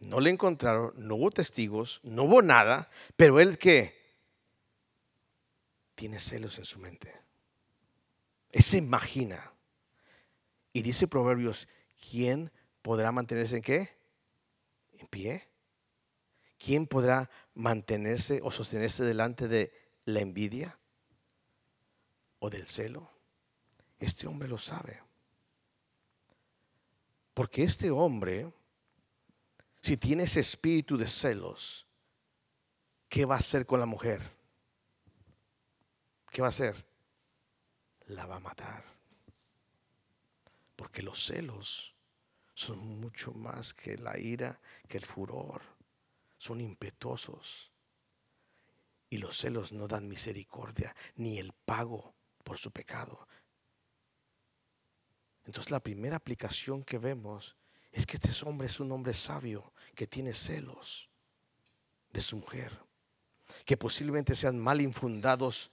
no 0.00 0.20
le 0.20 0.30
encontraron, 0.30 0.92
no 0.96 1.16
hubo 1.16 1.30
testigos, 1.30 2.00
no 2.04 2.24
hubo 2.24 2.42
nada, 2.42 2.88
pero 3.16 3.40
él 3.40 3.58
que 3.58 3.96
tiene 5.94 6.20
celos 6.20 6.58
en 6.58 6.64
su 6.64 6.78
mente. 6.78 7.12
Él 8.50 8.62
se 8.62 8.78
imagina. 8.78 9.52
Y 10.72 10.82
dice 10.82 11.08
Proverbios, 11.08 11.68
¿quién 12.10 12.52
podrá 12.82 13.10
mantenerse 13.10 13.56
en 13.56 13.62
qué? 13.62 13.98
En 14.98 15.08
pie. 15.08 15.48
¿Quién 16.58 16.86
podrá 16.86 17.30
mantenerse 17.54 18.40
o 18.42 18.50
sostenerse 18.50 19.02
delante 19.04 19.48
de 19.48 19.72
la 20.04 20.20
envidia 20.20 20.78
o 22.38 22.50
del 22.50 22.66
celo? 22.66 23.10
Este 23.98 24.26
hombre 24.26 24.48
lo 24.48 24.58
sabe. 24.58 25.02
Porque 27.34 27.62
este 27.62 27.90
hombre 27.90 28.52
si 29.82 29.96
tiene 29.96 30.24
ese 30.24 30.40
espíritu 30.40 30.96
de 30.96 31.06
celos, 31.06 31.86
¿qué 33.08 33.24
va 33.24 33.36
a 33.36 33.38
hacer 33.38 33.64
con 33.64 33.80
la 33.80 33.86
mujer? 33.86 34.20
¿Qué 36.30 36.42
va 36.42 36.48
a 36.48 36.50
hacer? 36.50 36.86
La 38.06 38.26
va 38.26 38.36
a 38.36 38.40
matar. 38.40 38.84
Porque 40.76 41.02
los 41.02 41.24
celos 41.24 41.94
son 42.54 43.00
mucho 43.00 43.32
más 43.32 43.72
que 43.72 43.96
la 43.96 44.18
ira, 44.18 44.60
que 44.88 44.98
el 44.98 45.06
furor. 45.06 45.62
Son 46.36 46.60
impetuosos. 46.60 47.72
Y 49.10 49.18
los 49.18 49.38
celos 49.38 49.72
no 49.72 49.88
dan 49.88 50.08
misericordia 50.08 50.94
ni 51.16 51.38
el 51.38 51.52
pago 51.52 52.14
por 52.44 52.58
su 52.58 52.70
pecado. 52.70 53.26
Entonces 55.48 55.70
la 55.70 55.80
primera 55.80 56.16
aplicación 56.16 56.84
que 56.84 56.98
vemos 56.98 57.56
es 57.90 58.04
que 58.04 58.18
este 58.18 58.30
hombre 58.46 58.66
es 58.66 58.80
un 58.80 58.92
hombre 58.92 59.14
sabio 59.14 59.72
que 59.94 60.06
tiene 60.06 60.34
celos 60.34 61.08
de 62.12 62.20
su 62.20 62.36
mujer, 62.36 62.78
que 63.64 63.78
posiblemente 63.78 64.36
sean 64.36 64.58
mal 64.58 64.82
infundados 64.82 65.70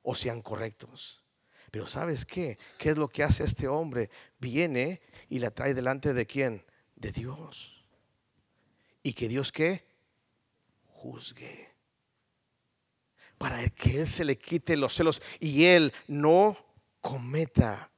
o 0.00 0.14
sean 0.14 0.40
correctos. 0.40 1.22
Pero 1.70 1.86
¿sabes 1.86 2.24
qué? 2.24 2.58
¿Qué 2.78 2.88
es 2.88 2.96
lo 2.96 3.08
que 3.08 3.22
hace 3.22 3.44
este 3.44 3.68
hombre? 3.68 4.08
Viene 4.38 5.02
y 5.28 5.38
la 5.38 5.50
trae 5.50 5.74
delante 5.74 6.14
de 6.14 6.26
quién? 6.26 6.64
De 6.96 7.12
Dios. 7.12 7.84
¿Y 9.02 9.12
que 9.12 9.28
Dios 9.28 9.52
qué? 9.52 9.84
Juzgue. 10.86 11.74
Para 13.36 13.68
que 13.68 14.00
Él 14.00 14.08
se 14.08 14.24
le 14.24 14.38
quite 14.38 14.78
los 14.78 14.94
celos 14.94 15.20
y 15.40 15.66
Él 15.66 15.92
no 16.06 16.56
cometa 17.02 17.90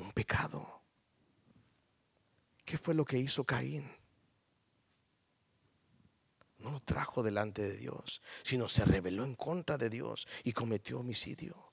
un 0.00 0.12
pecado. 0.12 0.82
¿Qué 2.64 2.78
fue 2.78 2.94
lo 2.94 3.04
que 3.04 3.18
hizo 3.18 3.44
Caín? 3.44 3.90
No 6.58 6.70
lo 6.70 6.80
trajo 6.80 7.22
delante 7.22 7.62
de 7.62 7.76
Dios, 7.76 8.20
sino 8.42 8.68
se 8.68 8.84
rebeló 8.84 9.24
en 9.24 9.34
contra 9.34 9.78
de 9.78 9.88
Dios 9.88 10.28
y 10.44 10.52
cometió 10.52 11.00
homicidio. 11.00 11.72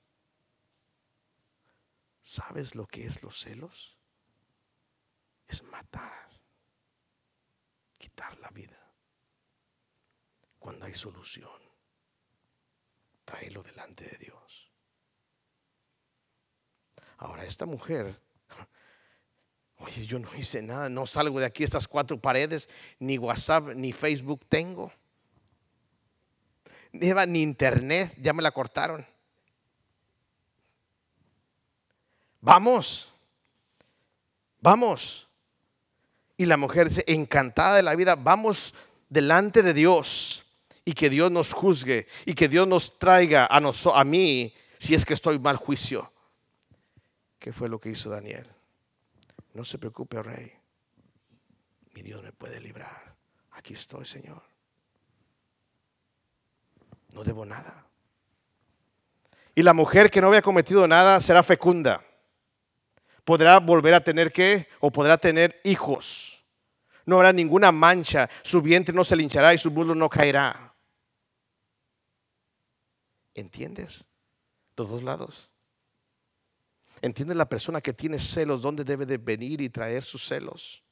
¿Sabes 2.22 2.76
lo 2.76 2.88
que 2.88 3.06
es 3.06 3.22
los 3.22 3.40
celos? 3.40 3.98
Es 5.48 5.64
matar, 5.64 6.30
quitar 7.98 8.38
la 8.40 8.50
vida. 8.50 8.78
Cuando 10.60 10.86
hay 10.86 10.96
solución, 10.96 11.62
tráelo 13.24 13.62
delante 13.64 14.06
de 14.06 14.18
Dios. 14.18 14.67
Ahora, 17.18 17.44
esta 17.44 17.66
mujer 17.66 18.20
Oye, 19.80 20.06
yo 20.06 20.20
no 20.20 20.28
hice 20.36 20.62
nada, 20.62 20.90
no 20.90 21.06
salgo 21.06 21.40
de 21.40 21.46
aquí 21.46 21.64
estas 21.64 21.88
cuatro 21.88 22.20
paredes, 22.20 22.68
ni 23.00 23.18
WhatsApp, 23.18 23.76
ni 23.76 23.92
Facebook 23.92 24.46
tengo. 24.48 24.92
Ni 26.92 27.42
internet, 27.42 28.16
ya 28.20 28.34
me 28.34 28.42
la 28.42 28.52
cortaron. 28.52 29.06
Vamos, 32.42 33.12
vamos. 34.62 35.28
Y 36.38 36.46
la 36.46 36.58
mujer 36.58 36.90
dice, 36.90 37.04
encantada 37.08 37.76
de 37.76 37.84
la 37.84 37.96
vida, 37.96 38.16
vamos 38.16 38.74
delante 39.10 39.62
de 39.62 39.74
Dios 39.74 40.46
y 40.86 40.94
que 40.94 41.10
Dios 41.10 41.32
nos 41.32 41.54
juzgue 41.54 42.08
y 42.26 42.34
que 42.34 42.48
Dios 42.48 42.68
nos 42.68 42.98
traiga 42.98 43.46
a, 43.46 43.58
a 43.58 44.04
mí 44.04 44.54
si 44.80 44.96
es 44.96 45.06
que 45.06 45.14
estoy 45.14 45.38
mal 45.38 45.58
juicio. 45.58 46.12
¿Qué 47.40 47.54
fue 47.54 47.70
lo 47.70 47.80
que 47.80 47.90
hizo 47.90 48.10
Daniel? 48.10 48.48
No 49.54 49.64
se 49.64 49.78
preocupe, 49.78 50.22
rey. 50.22 50.52
Mi 51.94 52.02
Dios 52.02 52.22
me 52.24 52.32
puede 52.32 52.60
librar. 52.60 53.16
Aquí 53.52 53.74
estoy, 53.74 54.06
Señor. 54.06 54.44
no 57.14 57.24
debo 57.24 57.46
nada. 57.46 57.88
Y 59.56 59.64
la 59.64 59.74
mujer 59.74 60.12
que 60.12 60.22
no 60.22 60.28
había 60.28 60.44
cometido 60.44 60.88
nada 60.88 61.20
será 61.20 61.42
fecunda. 61.42 62.06
Podrá 63.24 63.60
volver 63.60 63.96
a 63.96 64.04
tener 64.04 64.32
que, 64.32 64.68
o 64.80 64.92
podrá 64.92 65.18
tener 65.18 65.60
hijos. 65.64 66.46
No 67.06 67.16
habrá 67.16 67.34
ninguna 67.34 67.72
mancha, 67.72 68.30
su 68.44 68.62
vientre 68.62 68.94
no 68.94 69.04
se 69.04 69.16
linchará 69.16 69.54
y 69.56 69.58
su 69.58 69.72
muslo 69.72 69.96
no 69.96 70.10
caerá. 70.10 70.76
¿Entiendes? 73.34 74.06
Los 74.76 74.90
dos 74.90 75.02
lados. 75.02 75.50
¿Entiendes 77.02 77.38
la 77.38 77.48
persona 77.48 77.82
que 77.82 77.94
tiene 77.94 78.20
celos 78.20 78.62
dónde 78.62 78.84
debe 78.84 79.06
de 79.06 79.18
venir 79.18 79.62
y 79.62 79.70
traer 79.70 80.04
sus 80.04 80.26
celos? 80.26 80.84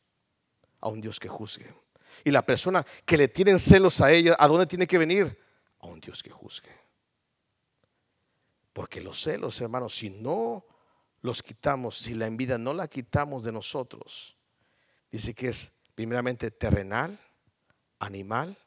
A 0.82 0.90
un 0.90 1.02
Dios 1.02 1.20
que 1.20 1.28
juzgue. 1.28 1.74
Y 2.24 2.32
la 2.32 2.46
persona 2.46 2.86
que 3.06 3.18
le 3.18 3.28
tienen 3.28 3.60
celos 3.60 4.02
a 4.02 4.12
ella, 4.12 4.36
¿a 4.38 4.48
dónde 4.48 4.68
tiene 4.68 4.88
que 4.88 4.98
venir? 4.98 5.40
A 5.80 5.88
un 5.88 6.00
Dios 6.00 6.22
que 6.22 6.30
juzgue. 6.30 6.72
Porque 8.72 9.02
los 9.02 9.22
celos, 9.22 9.60
hermanos, 9.62 9.96
si 9.96 10.10
no 10.10 10.66
los 11.22 11.42
quitamos, 11.42 11.98
si 11.98 12.14
la 12.14 12.28
envidia 12.28 12.58
no 12.58 12.74
la 12.74 12.88
quitamos 12.88 13.44
de 13.44 13.52
nosotros, 13.52 14.36
dice 15.12 15.34
que 15.34 15.48
es 15.48 15.72
primeramente 15.96 16.52
terrenal, 16.52 17.20
animal 18.00 18.58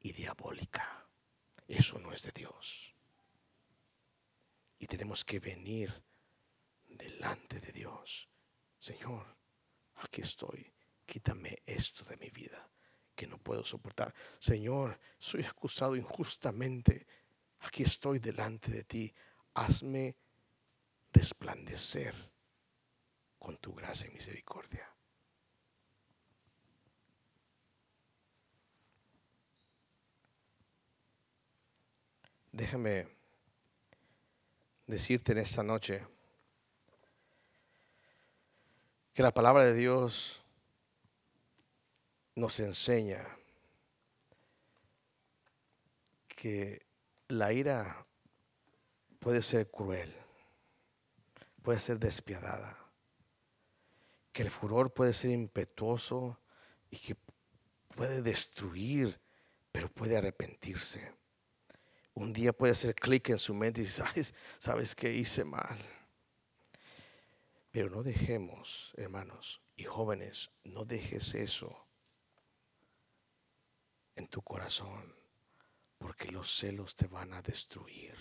y 0.00 0.12
diabólica. 0.12 1.04
Eso 1.66 1.98
no 1.98 2.12
es 2.12 2.22
de 2.22 2.32
Dios. 2.32 2.94
Y 4.78 4.86
tenemos 4.86 5.24
que 5.24 5.40
venir 5.40 6.05
delante 6.96 7.60
de 7.60 7.72
Dios. 7.72 8.28
Señor, 8.78 9.36
aquí 9.96 10.22
estoy. 10.22 10.72
Quítame 11.04 11.62
esto 11.64 12.04
de 12.04 12.16
mi 12.16 12.30
vida 12.30 12.68
que 13.14 13.26
no 13.26 13.38
puedo 13.38 13.64
soportar. 13.64 14.12
Señor, 14.40 14.98
soy 15.18 15.44
acusado 15.44 15.96
injustamente 15.96 17.06
aquí 17.60 17.82
estoy 17.82 18.18
delante 18.18 18.70
de 18.70 18.84
ti, 18.84 19.14
hazme 19.54 20.16
resplandecer 21.12 22.14
con 23.38 23.56
tu 23.58 23.74
gracia 23.74 24.06
y 24.06 24.10
misericordia. 24.10 24.92
Déjame 32.52 33.06
decirte 34.86 35.32
en 35.32 35.38
esta 35.38 35.62
noche 35.62 36.06
que 39.16 39.22
la 39.22 39.32
palabra 39.32 39.64
de 39.64 39.72
Dios 39.72 40.42
nos 42.34 42.60
enseña 42.60 43.26
que 46.28 46.84
la 47.28 47.50
ira 47.50 48.06
puede 49.18 49.40
ser 49.40 49.70
cruel, 49.70 50.14
puede 51.62 51.80
ser 51.80 51.98
despiadada, 51.98 52.78
que 54.34 54.42
el 54.42 54.50
furor 54.50 54.92
puede 54.92 55.14
ser 55.14 55.30
impetuoso 55.30 56.38
y 56.90 56.98
que 56.98 57.16
puede 57.94 58.20
destruir, 58.20 59.18
pero 59.72 59.88
puede 59.88 60.18
arrepentirse. 60.18 61.10
Un 62.12 62.34
día 62.34 62.52
puede 62.52 62.74
hacer 62.74 62.94
clic 62.94 63.30
en 63.30 63.38
su 63.38 63.54
mente 63.54 63.80
y 63.80 63.86
sabes, 63.86 64.34
sabes 64.58 64.94
que 64.94 65.10
hice 65.10 65.42
mal. 65.42 65.78
Pero 67.76 67.90
no 67.90 68.02
dejemos, 68.02 68.94
hermanos 68.96 69.62
y 69.76 69.84
jóvenes, 69.84 70.50
no 70.64 70.86
dejes 70.86 71.34
eso 71.34 71.86
en 74.14 74.28
tu 74.28 74.40
corazón 74.40 75.14
porque 75.98 76.32
los 76.32 76.50
celos 76.56 76.96
te 76.96 77.06
van 77.06 77.34
a 77.34 77.42
destruir. 77.42 78.16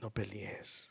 No 0.00 0.12
pelees. 0.12 0.88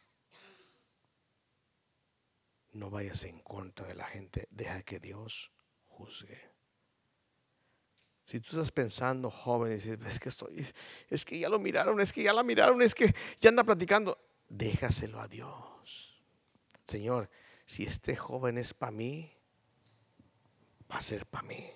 No 2.73 2.89
vayas 2.89 3.23
en 3.23 3.39
contra 3.39 3.87
de 3.87 3.95
la 3.95 4.03
gente. 4.03 4.49
Deja 4.51 4.83
que 4.83 4.99
Dios 4.99 5.49
juzgue. 5.85 6.48
Si 8.29 8.39
tú 8.39 8.49
estás 8.51 8.71
pensando, 8.71 9.31
joven, 9.31 9.71
y 9.71 9.75
dices, 9.77 9.97
es 10.05 10.19
que 10.19 10.29
estoy, 10.29 10.63
es 11.09 11.25
que 11.25 11.39
ya 11.39 11.49
lo 11.49 11.57
miraron, 11.57 11.99
es 11.99 12.13
que 12.13 12.21
ya 12.21 12.31
la 12.31 12.43
miraron, 12.43 12.79
es 12.83 12.93
que 12.93 13.11
ya 13.39 13.49
anda 13.49 13.63
platicando, 13.63 14.19
déjaselo 14.47 15.19
a 15.19 15.27
Dios. 15.27 16.21
Señor, 16.83 17.27
si 17.65 17.85
este 17.85 18.15
joven 18.15 18.59
es 18.59 18.75
para 18.75 18.91
mí, 18.91 19.33
va 20.91 20.97
a 20.97 21.01
ser 21.01 21.25
para 21.25 21.47
mí. 21.47 21.71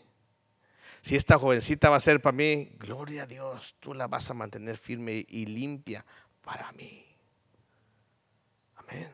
Si 1.01 1.15
esta 1.15 1.39
jovencita 1.39 1.89
va 1.89 1.95
a 1.95 1.99
ser 1.99 2.21
para 2.21 2.37
mí, 2.37 2.69
gloria 2.77 3.23
a 3.23 3.25
Dios, 3.25 3.75
tú 3.79 3.95
la 3.95 4.05
vas 4.05 4.29
a 4.29 4.35
mantener 4.35 4.77
firme 4.77 5.25
y 5.27 5.47
limpia 5.47 6.05
para 6.43 6.71
mí. 6.73 7.03
Amén. 8.75 9.11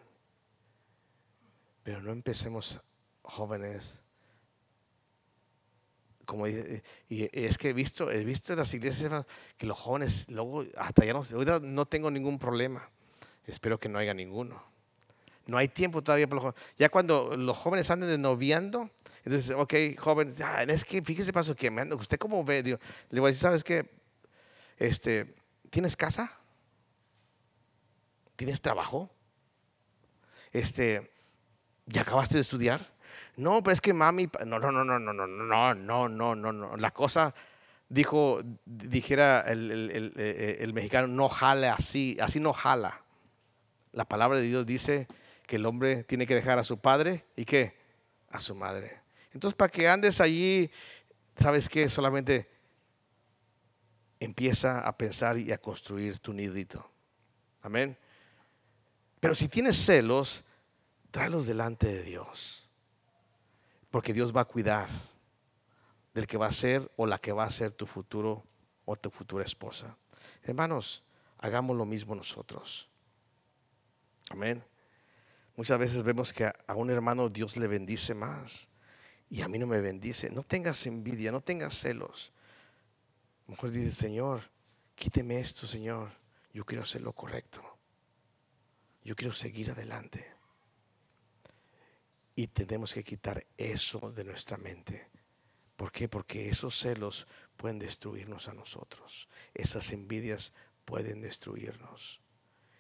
Pero 1.84 2.02
no 2.02 2.12
empecemos 2.12 2.82
jóvenes. 3.22 4.02
Como 6.30 6.48
y 6.48 6.84
es 7.10 7.58
que 7.58 7.70
he 7.70 7.74
visto, 7.74 8.12
he 8.12 8.24
visto 8.24 8.54
en 8.54 8.60
las 8.60 8.72
iglesias 8.76 9.26
que 9.58 9.66
los 9.66 9.80
jóvenes 9.80 10.30
luego 10.30 10.64
hasta 10.78 11.04
ya 11.04 11.12
no, 11.12 11.24
no 11.60 11.88
tengo 11.88 12.12
ningún 12.12 12.38
problema. 12.38 12.88
Espero 13.48 13.80
que 13.80 13.90
no 13.90 13.98
haya 13.98 14.14
ninguno. 14.14 14.64
No 15.48 15.58
hay 15.58 15.70
tiempo 15.70 16.04
todavía 16.04 16.28
para 16.28 16.36
los 16.36 16.44
jóvenes. 16.44 16.76
Ya 16.78 16.90
cuando 16.90 17.36
los 17.36 17.58
jóvenes 17.58 17.90
anden 17.90 18.10
de 18.10 18.20
noviando, 18.20 18.92
entonces, 19.26 19.56
ok, 19.58 19.74
joven, 19.98 20.32
es 20.68 20.86
que 20.86 21.02
fíjese 21.02 21.34
paso 21.34 21.56
que 21.56 21.72
me 21.72 21.92
usted 21.96 22.20
cómo 22.20 22.44
ve, 22.44 22.62
Dios, 22.62 22.80
le 23.10 23.20
voy 23.20 23.30
a 23.30 23.32
decir, 23.32 23.42
¿sabes 23.42 23.64
qué? 23.64 23.90
Este, 24.78 25.34
¿tienes 25.72 25.96
casa? 25.96 26.32
¿Tienes 28.36 28.62
trabajo? 28.62 29.10
Este, 30.52 31.12
¿ya 31.88 32.02
acabaste 32.02 32.36
de 32.36 32.42
estudiar? 32.42 32.99
No, 33.40 33.64
pero 33.64 33.72
es 33.72 33.80
que 33.80 33.94
mami, 33.94 34.30
no, 34.46 34.60
no, 34.60 34.70
no, 34.70 34.84
no, 34.84 35.00
no, 35.00 35.14
no, 35.14 35.26
no, 35.26 35.74
no, 35.74 36.10
no, 36.10 36.36
no, 36.36 36.52
no. 36.52 36.76
La 36.76 36.92
cosa, 36.92 37.34
dijo, 37.88 38.40
dijera 38.66 39.46
el, 39.48 39.72
el, 39.72 40.14
el 40.20 40.74
mexicano, 40.74 41.08
no 41.08 41.30
jala 41.30 41.74
así, 41.74 42.18
así 42.20 42.42
no 42.42 42.52
jala. 42.52 43.02
La 43.94 44.04
palabra 44.04 44.40
de 44.40 44.46
Dios 44.46 44.66
dice 44.66 45.08
que 45.48 45.56
el 45.56 45.66
hombre 45.66 46.04
tiene 46.04 46.28
que 46.28 46.36
dejar 46.36 46.60
a 46.60 46.66
su 46.66 46.80
padre 46.80 47.28
y 47.38 47.46
qué? 47.46 47.78
A 48.30 48.42
su 48.42 48.56
madre. 48.56 49.00
Entonces, 49.34 49.56
para 49.56 49.72
que 49.72 49.88
andes 49.88 50.20
allí, 50.20 50.70
¿sabes 51.38 51.70
qué? 51.70 51.88
Solamente 51.88 52.50
empieza 54.20 54.86
a 54.86 54.98
pensar 54.98 55.38
y 55.38 55.54
a 55.54 55.58
construir 55.60 56.20
tu 56.20 56.34
nidito. 56.34 56.92
Amén. 57.62 57.98
Pero 59.22 59.34
si 59.34 59.48
tienes 59.48 59.78
celos, 59.78 60.44
tráelos 61.10 61.48
delante 61.48 61.88
de 61.88 62.04
Dios. 62.04 62.59
Porque 63.92 64.14
Dios 64.14 64.36
va 64.36 64.42
a 64.42 64.46
cuidar 64.46 64.90
del 66.14 66.28
que 66.28 66.38
va 66.38 66.48
a 66.48 66.52
ser 66.52 66.92
o 66.96 67.06
la 67.06 67.20
que 67.20 67.32
va 67.32 67.44
a 67.44 67.52
ser 67.52 67.72
tu 67.72 67.86
futuro 67.86 68.44
o 68.86 68.96
tu 68.96 69.10
futura 69.10 69.46
esposa. 69.46 69.98
Hermanos, 70.44 71.04
hagamos 71.38 71.76
lo 71.76 71.86
mismo 71.86 72.16
nosotros. 72.16 72.90
Amén. 74.30 74.64
Muchas 75.56 75.80
veces 75.80 76.04
vemos 76.04 76.32
que 76.32 76.46
a 76.46 76.76
un 76.76 76.90
hermano 76.90 77.30
Dios 77.30 77.58
le 77.58 77.68
bendice 77.68 78.14
más 78.14 78.68
y 79.30 79.42
a 79.42 79.48
mí 79.48 79.60
no 79.60 79.68
me 79.68 79.82
bendice. 79.82 80.30
No 80.30 80.44
tengas 80.44 80.86
envidia, 80.86 81.32
no 81.32 81.42
tengas 81.42 81.80
celos. 81.80 82.32
mejor 83.48 83.72
dice, 83.72 83.92
Señor, 83.92 84.44
quíteme 84.96 85.40
esto, 85.40 85.68
Señor. 85.68 86.12
Yo 86.54 86.66
quiero 86.66 86.84
hacer 86.84 87.02
lo 87.02 87.14
correcto. 87.14 87.62
Yo 89.04 89.16
quiero 89.16 89.34
seguir 89.34 89.72
adelante. 89.72 90.39
Y 92.40 92.48
tenemos 92.48 92.94
que 92.94 93.04
quitar 93.04 93.46
eso 93.58 94.14
de 94.16 94.24
nuestra 94.24 94.56
mente. 94.56 95.10
¿Por 95.76 95.92
qué? 95.92 96.08
Porque 96.08 96.48
esos 96.48 96.80
celos 96.80 97.28
pueden 97.58 97.80
destruirnos 97.80 98.48
a 98.48 98.54
nosotros. 98.54 99.28
Esas 99.54 99.92
envidias 99.92 100.54
pueden 100.86 101.20
destruirnos. 101.20 102.22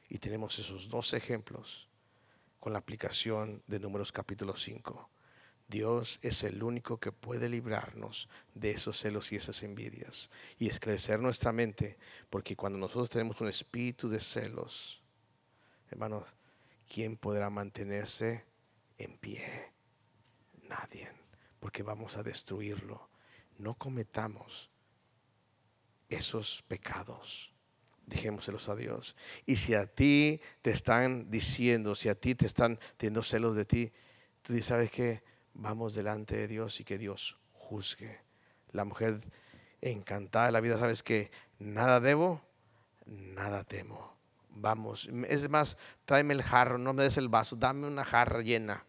Y 0.08 0.20
tenemos 0.20 0.58
esos 0.60 0.88
dos 0.88 1.14
ejemplos 1.14 1.90
con 2.62 2.72
la 2.72 2.80
aplicación 2.80 3.62
de 3.68 3.82
Números 3.82 4.14
capítulo 4.14 4.56
5 4.56 5.10
Dios 5.68 6.20
es 6.22 6.46
el 6.46 6.64
único 6.64 6.98
que 6.98 7.12
puede 7.12 7.50
librarnos 7.50 8.30
de 8.54 8.72
esos 8.72 8.98
celos 8.98 9.30
y 9.34 9.36
esas 9.36 9.62
envidias 9.62 10.30
y 10.58 10.70
esclarecer 10.70 11.20
nuestra 11.20 11.52
mente, 11.52 11.98
porque 12.30 12.56
cuando 12.56 12.80
nosotros 12.80 13.10
tenemos 13.10 13.42
un 13.42 13.50
espíritu 13.50 14.08
de 14.08 14.22
celos, 14.22 15.04
hermanos, 15.92 16.24
¿quién 16.88 17.18
podrá 17.18 17.50
mantenerse 17.50 18.49
en 19.00 19.18
pie? 19.18 19.74
Nadie, 20.68 21.10
porque 21.60 21.82
vamos 21.82 22.16
a 22.18 22.22
destruirlo. 22.22 23.10
No 23.58 23.74
cometamos 23.74 24.70
esos 26.08 26.64
pecados. 26.68 27.52
Dejémoselos 28.06 28.70
a 28.70 28.76
Dios. 28.76 29.16
Y 29.48 29.58
si 29.58 29.74
a 29.74 29.88
ti 29.88 30.40
te 30.62 30.70
están 30.70 31.32
diciendo, 31.32 31.96
si 31.96 32.10
a 32.10 32.16
ti 32.16 32.36
te 32.36 32.46
están 32.46 32.80
teniendo 32.98 33.24
celos 33.24 33.56
de 33.56 33.66
ti, 33.66 33.92
tú 34.44 34.54
dices, 34.54 34.68
¿sabes 34.68 34.92
qué? 34.92 35.24
vamos 35.54 35.94
delante 35.94 36.36
de 36.36 36.48
Dios 36.48 36.80
y 36.80 36.84
que 36.84 36.98
Dios 36.98 37.38
juzgue. 37.54 38.22
La 38.72 38.86
mujer 38.86 39.22
encantada 39.82 40.48
de 40.48 40.52
la 40.52 40.62
vida, 40.62 40.78
sabes 40.78 41.04
que 41.04 41.32
nada 41.60 42.00
debo, 42.00 42.42
nada 43.06 43.64
temo. 43.64 44.18
Vamos, 44.50 45.10
es 45.28 45.50
más, 45.50 45.78
tráeme 46.06 46.34
el 46.34 46.44
jarro, 46.44 46.78
no 46.78 46.94
me 46.94 47.04
des 47.04 47.18
el 47.18 47.30
vaso, 47.30 47.56
dame 47.56 47.88
una 47.88 48.04
jarra 48.04 48.42
llena 48.42 48.86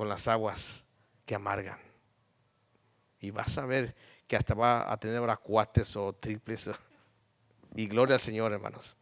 con 0.00 0.08
las 0.08 0.28
aguas 0.28 0.86
que 1.26 1.34
amargan. 1.34 1.78
Y 3.20 3.32
vas 3.32 3.58
a 3.58 3.66
ver 3.66 3.94
que 4.26 4.34
hasta 4.34 4.54
va 4.54 4.90
a 4.90 4.96
tener 4.96 5.18
ahora 5.18 5.36
cuates 5.36 5.94
o 5.94 6.14
triples. 6.14 6.70
Y 7.74 7.86
gloria 7.86 8.14
al 8.14 8.20
Señor, 8.22 8.50
hermanos. 8.50 8.96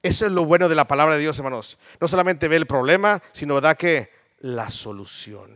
Eso 0.00 0.26
es 0.26 0.30
lo 0.30 0.44
bueno 0.44 0.68
de 0.68 0.76
la 0.76 0.86
palabra 0.86 1.16
de 1.16 1.22
Dios, 1.22 1.36
hermanos. 1.38 1.78
No 2.00 2.06
solamente 2.06 2.46
ve 2.46 2.54
el 2.54 2.68
problema, 2.68 3.20
sino 3.32 3.60
da 3.60 3.74
que 3.74 4.12
la 4.38 4.70
solución. 4.70 5.50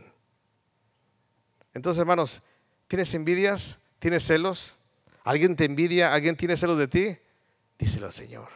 Entonces, 1.73 2.01
hermanos, 2.01 2.41
¿tienes 2.89 3.13
envidias? 3.13 3.79
¿Tienes 3.99 4.27
celos? 4.27 4.75
¿Alguien 5.23 5.55
te 5.55 5.63
envidia? 5.63 6.13
¿Alguien 6.13 6.35
tiene 6.35 6.57
celos 6.57 6.77
de 6.77 6.89
ti? 6.89 7.17
Díselo 7.79 8.07
al 8.07 8.13
Señor. 8.13 8.49